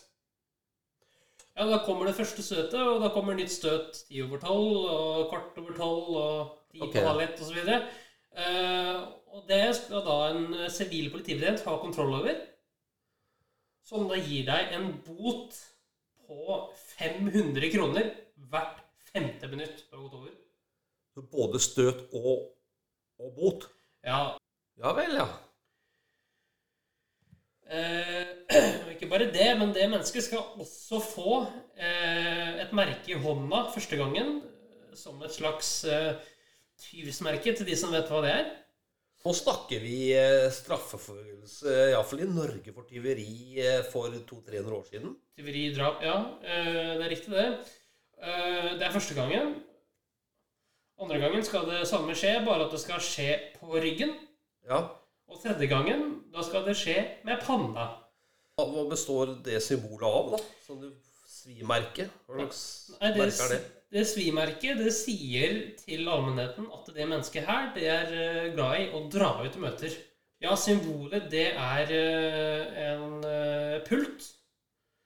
Ja, 1.56 1.66
da 1.70 1.78
kommer 1.86 2.10
det 2.10 2.18
første 2.18 2.44
støtet, 2.44 2.80
og 2.82 3.00
da 3.04 3.10
kommer 3.16 3.38
nytt 3.38 3.54
støt 3.54 4.02
ti 4.10 4.20
over 4.26 4.42
tolv, 4.42 4.82
og 4.92 5.30
kvart 5.32 5.60
over 5.62 5.78
tolv, 5.78 6.10
og 6.20 6.58
ti 6.72 6.82
Ok. 6.84 6.92
på 6.98 7.06
halv 7.06 7.22
ett, 7.24 7.40
osv. 7.40 7.62
Uh, 8.36 8.98
og 9.32 9.46
det 9.48 9.62
skal 9.78 10.04
da 10.04 10.18
en 10.34 10.70
sivil 10.72 11.08
politibetjent 11.14 11.64
ha 11.64 11.78
kontroll 11.80 12.18
over. 12.18 12.42
Som 13.86 14.10
da 14.10 14.18
gir 14.20 14.48
deg 14.50 14.74
en 14.76 14.90
bot 15.06 15.56
på 16.26 16.58
500 16.98 17.70
kroner 17.72 18.10
hvert 18.52 18.82
femte 19.14 19.48
minutt 19.48 19.86
du 19.86 19.96
har 19.96 20.04
gått 20.04 20.20
over. 20.20 20.34
Både 21.32 21.62
støt 21.64 22.10
og, 22.18 22.50
og 23.22 23.36
bot. 23.38 23.70
Ja, 24.04 24.36
Ja 24.76 24.92
vel, 24.92 25.14
ja. 25.16 25.28
Eh, 27.66 28.26
ikke 28.94 29.10
bare 29.10 29.32
det, 29.34 29.48
men 29.58 29.74
det 29.74 29.88
mennesket 29.90 30.28
skal 30.28 30.44
også 30.62 31.00
få 31.02 31.40
eh, 31.78 32.62
et 32.62 32.74
merke 32.78 33.16
i 33.16 33.18
hånda 33.18 33.66
første 33.74 33.98
gangen, 33.98 34.38
eh, 34.46 34.92
som 34.98 35.22
et 35.26 35.34
slags 35.34 35.72
eh, 35.90 36.14
tyvsmerke 36.86 37.56
til 37.58 37.66
de 37.66 37.78
som 37.80 37.94
vet 37.96 38.12
hva 38.12 38.22
det 38.26 38.34
er. 38.36 38.52
Nå 39.26 39.34
snakker 39.34 39.82
vi 39.82 40.12
eh, 40.14 40.52
straffeforfølgelse, 40.54 41.72
iallfall 41.96 42.22
i 42.22 42.30
Norge, 42.30 42.74
for 42.76 42.86
tyveri 42.86 43.58
eh, 43.58 43.82
for 43.90 44.14
200-300 44.14 44.76
år 44.78 44.84
siden. 44.92 45.16
Tyveri, 45.40 45.64
drap 45.74 46.04
Ja, 46.06 46.20
eh, 46.46 46.92
det 47.00 47.08
er 47.08 47.10
riktig, 47.16 47.34
det. 47.34 47.48
Eh, 48.22 48.76
det 48.78 48.86
er 48.86 48.94
første 48.94 49.18
gangen. 49.18 49.56
Andre 51.02 51.18
gangen 51.20 51.44
skal 51.44 51.66
det 51.68 51.82
samme 51.90 52.14
skje, 52.16 52.38
bare 52.46 52.68
at 52.68 52.78
det 52.78 52.84
skal 52.86 53.02
skje 53.04 53.32
på 53.58 53.74
ryggen. 53.74 54.14
Ja. 54.70 54.84
Og 55.32 55.42
tredje 55.42 55.68
gangen, 55.70 56.04
da 56.34 56.44
skal 56.46 56.66
det 56.68 56.76
skje 56.78 56.98
med 57.26 57.42
panna. 57.44 57.88
Hva 58.56 58.86
består 58.88 59.36
det 59.44 59.60
symbolet 59.64 60.06
av, 60.08 60.36
da? 60.36 60.40
Sånn 60.64 60.84
du 60.84 60.90
svimerket? 61.28 62.14
Hva 62.30 62.46
slags 62.46 62.62
det, 63.02 63.10
merke 63.18 63.48
er 63.48 63.54
det? 63.56 63.62
det 63.96 64.04
svimerket 64.10 64.80
det 64.80 64.94
sier 64.96 65.58
til 65.82 66.08
allmennheten 66.08 66.70
at 66.74 66.90
det 66.96 67.08
mennesket 67.10 67.48
her 67.50 67.72
det 67.76 67.88
er 67.92 68.14
eh, 68.16 68.52
glad 68.56 68.80
i 68.80 68.88
å 68.96 69.04
dra 69.12 69.32
ut 69.44 69.60
møter. 69.62 69.94
Ja, 70.44 70.56
symbolet 70.60 71.30
det 71.32 71.50
er 71.52 71.92
eh, 71.96 72.82
en 72.92 73.24
eh, 73.28 73.78
pult 73.88 74.32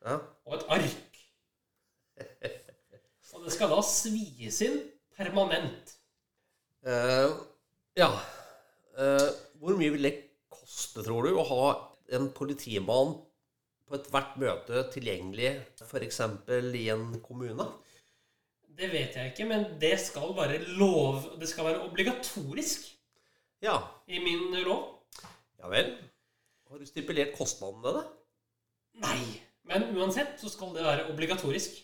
Ja. 0.05 0.19
og 0.45 0.55
et 0.59 0.69
ark. 0.77 1.21
Og 3.39 3.45
det 3.45 3.53
skal 3.55 3.69
da 3.71 3.79
svies 3.85 4.57
inn 4.65 4.81
permanent. 5.15 5.93
Uh, 6.83 7.35
ja. 7.95 8.09
Eh, 8.99 9.27
hvor 9.59 9.77
mye 9.79 9.93
vil 9.95 10.07
det 10.07 10.13
koste, 10.51 11.03
tror 11.05 11.27
du, 11.27 11.33
å 11.37 11.45
ha 11.49 11.65
en 12.15 12.29
politimann 12.35 13.17
på 13.89 13.97
ethvert 13.97 14.37
møte 14.41 14.83
tilgjengelig, 14.93 15.51
f.eks. 15.83 16.19
i 16.79 16.85
en 16.93 17.07
kommune? 17.25 17.65
Det 18.79 18.87
vet 18.93 19.17
jeg 19.17 19.33
ikke, 19.33 19.47
men 19.49 19.65
det 19.81 19.97
skal 19.99 20.31
være 20.37 20.61
lov 20.79 21.25
Det 21.41 21.49
skal 21.51 21.65
være 21.67 21.81
obligatorisk 21.89 22.85
Ja. 23.61 23.75
i 24.07 24.21
min 24.23 24.53
lov. 24.63 25.01
Ja 25.59 25.67
vel. 25.67 25.97
Har 26.69 26.79
du 26.79 26.85
stipulert 26.87 27.35
kostnaden 27.35 27.81
med 27.83 27.97
det? 27.97 28.05
Nei. 29.03 29.19
Men 29.67 29.89
uansett 29.97 30.39
så 30.39 30.49
skal 30.49 30.71
det 30.77 30.85
være 30.85 31.09
obligatorisk. 31.11 31.75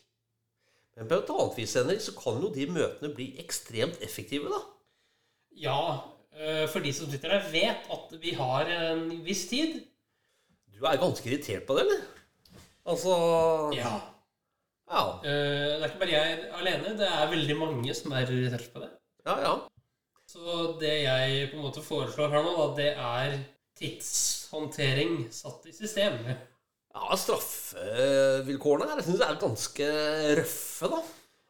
Men 0.96 1.10
på 1.10 1.18
et 1.20 1.30
annet 1.34 1.58
vis, 1.60 1.74
Henrik, 1.76 2.00
så 2.02 2.14
kan 2.16 2.40
jo 2.40 2.54
de 2.56 2.66
møtene 2.72 3.12
bli 3.14 3.34
ekstremt 3.44 4.00
effektive, 4.06 4.48
da. 4.54 4.62
Ja, 5.60 5.80
for 6.72 6.84
de 6.84 6.92
som 6.94 7.08
sitter 7.12 7.32
der, 7.36 7.46
vet 7.54 7.86
at 7.96 8.16
vi 8.22 8.34
har 8.36 8.68
en 8.76 9.06
viss 9.26 9.46
tid. 9.52 9.78
Du 10.76 10.84
er 10.86 10.98
ganske 11.00 11.30
irritert 11.30 11.64
på 11.68 11.78
det, 11.78 11.86
eller? 11.86 12.02
Altså 12.86 13.14
Ja. 13.78 13.94
Ja. 14.92 15.04
Eh, 15.24 15.80
Det 15.80 15.84
er 15.84 15.88
ikke 15.90 16.02
bare 16.04 16.12
jeg 16.18 16.50
alene. 16.60 16.92
Det 17.00 17.08
er 17.08 17.32
veldig 17.32 17.56
mange 17.58 17.96
som 17.98 18.12
er 18.14 18.28
irritert 18.28 18.68
på 18.74 18.84
det. 18.84 18.92
Ja, 19.26 19.38
ja. 19.42 19.54
Så 20.30 20.76
det 20.82 20.92
jeg 21.06 21.50
på 21.52 21.58
en 21.58 21.64
måte 21.66 21.82
foreslår 21.86 22.30
her 22.34 22.44
nå, 22.46 22.54
da, 22.58 22.68
det 22.82 22.92
er 22.98 23.38
tidshåndtering 23.80 25.26
satt 25.34 25.66
i 25.70 25.74
system. 25.76 26.20
Ja, 26.96 27.16
straffevilkårene 27.20 28.88
her 28.90 29.00
jeg 29.02 29.08
synes 29.08 29.22
jeg 29.24 29.32
er 29.34 29.42
ganske 29.42 29.88
røffe, 30.40 30.90
da. 30.92 31.02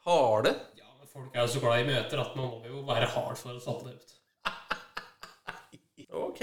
Harde. 0.06 0.54
Ja, 0.80 0.88
men 1.00 1.10
folk 1.12 1.36
er 1.36 1.42
jo 1.46 1.52
så 1.56 1.62
glad 1.64 1.82
i 1.84 1.88
møter 1.90 2.22
at 2.24 2.36
man 2.38 2.50
må 2.54 2.62
jo 2.70 2.82
være 2.88 3.10
hard 3.16 3.38
for 3.42 3.56
å 3.58 3.62
satte 3.64 3.90
det 3.90 3.98
ut. 4.00 4.16
Ok. 6.16 6.40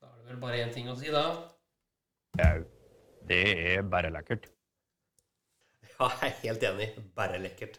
Da 0.00 0.08
er 0.08 0.16
det 0.22 0.30
vel 0.30 0.40
bare 0.42 0.62
én 0.64 0.72
ting 0.74 0.88
å 0.90 0.96
si, 0.98 1.10
da. 1.12 1.24
Det 3.28 3.40
er 3.74 3.84
bare 3.90 4.12
lekkert. 4.14 4.48
Ja, 6.00 6.06
jeg 6.22 6.30
er 6.30 6.36
helt 6.46 6.62
enig. 6.64 6.86
Bare 7.16 7.38
lekkert. 7.42 7.74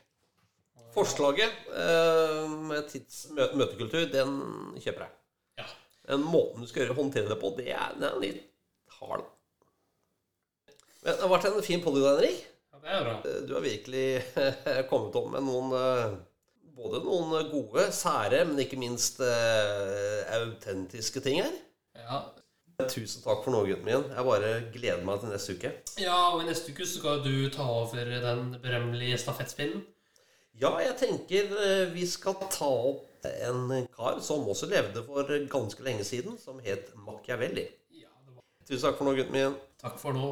Forslaget 0.93 1.53
eh, 1.73 2.51
med 2.69 2.85
tids 2.91 3.23
mø 3.33 3.47
møtekultur, 3.57 4.03
den 4.13 4.35
kjøper 4.83 5.07
jeg. 5.07 5.13
Ja. 5.61 5.65
Men 6.09 6.25
måten 6.29 6.61
du 6.61 6.69
skal 6.69 6.83
gjøre 6.83 6.97
håndtere 6.99 7.31
det 7.31 7.37
på, 7.41 7.49
det 7.57 7.69
er, 7.73 7.95
den 7.97 8.05
er 8.11 8.19
litt 8.21 8.41
hard. 8.99 9.23
Men 11.01 11.15
det 11.17 11.23
har 11.23 11.31
vært 11.31 11.47
en 11.49 11.57
fin 11.65 11.81
dag, 11.81 11.97
Henrik. 12.11 12.43
Ja, 12.75 12.81
det 12.83 12.93
er 12.99 13.07
bra. 13.07 13.15
Eh, 13.25 13.39
Du 13.47 13.55
har 13.55 13.65
virkelig 13.65 14.05
kommet 14.91 15.17
opp 15.17 15.31
med 15.33 15.47
noen 15.47 15.73
eh, 15.79 16.19
Både 16.81 17.01
noen 17.05 17.49
gode, 17.51 17.83
sære, 17.93 18.41
men 18.49 18.59
ikke 18.63 18.79
minst 18.81 19.19
uh, 19.21 20.21
autentiske 20.39 21.21
ting 21.21 21.43
her. 21.43 21.51
Ja. 21.93 22.21
Tusen 22.89 23.21
takk 23.21 23.43
for 23.45 23.53
nå, 23.53 23.59
gutten 23.67 23.85
min. 23.85 24.07
Jeg 24.09 24.25
bare 24.25 24.51
gleder 24.73 25.03
meg 25.05 25.21
til 25.21 25.29
neste 25.29 25.53
uke. 25.57 25.71
ja, 26.01 26.15
og 26.33 26.41
i 26.41 26.47
neste 26.47 26.73
uke 26.73 26.87
så 26.87 26.97
skal 26.97 27.21
du 27.21 27.35
ta 27.53 27.67
over 27.69 28.09
den 28.25 28.55
berømmelige 28.63 29.19
stafettspinnen. 29.21 29.83
Ja, 30.61 30.73
jeg 30.81 30.97
tenker 30.99 31.53
eh, 31.61 31.93
vi 31.93 32.07
skal 32.09 32.35
ta 32.51 32.67
opp 32.67 33.27
en 33.29 33.85
kar 33.93 34.17
som 34.25 34.47
også 34.49 34.69
levde 34.71 35.03
for 35.05 35.29
ganske 35.53 35.85
lenge 35.85 36.03
siden, 36.07 36.37
som 36.41 36.59
het 36.65 36.89
Machiavelli. 37.05 37.67
Ja, 37.93 38.09
det 38.25 38.35
var... 38.35 38.43
Tusen 38.65 38.87
takk 38.87 38.97
for 38.97 39.09
nå, 39.09 39.15
gutten 39.19 39.37
min. 39.37 39.61
Takk 39.81 40.01
for 40.01 40.17
nå. 40.17 40.31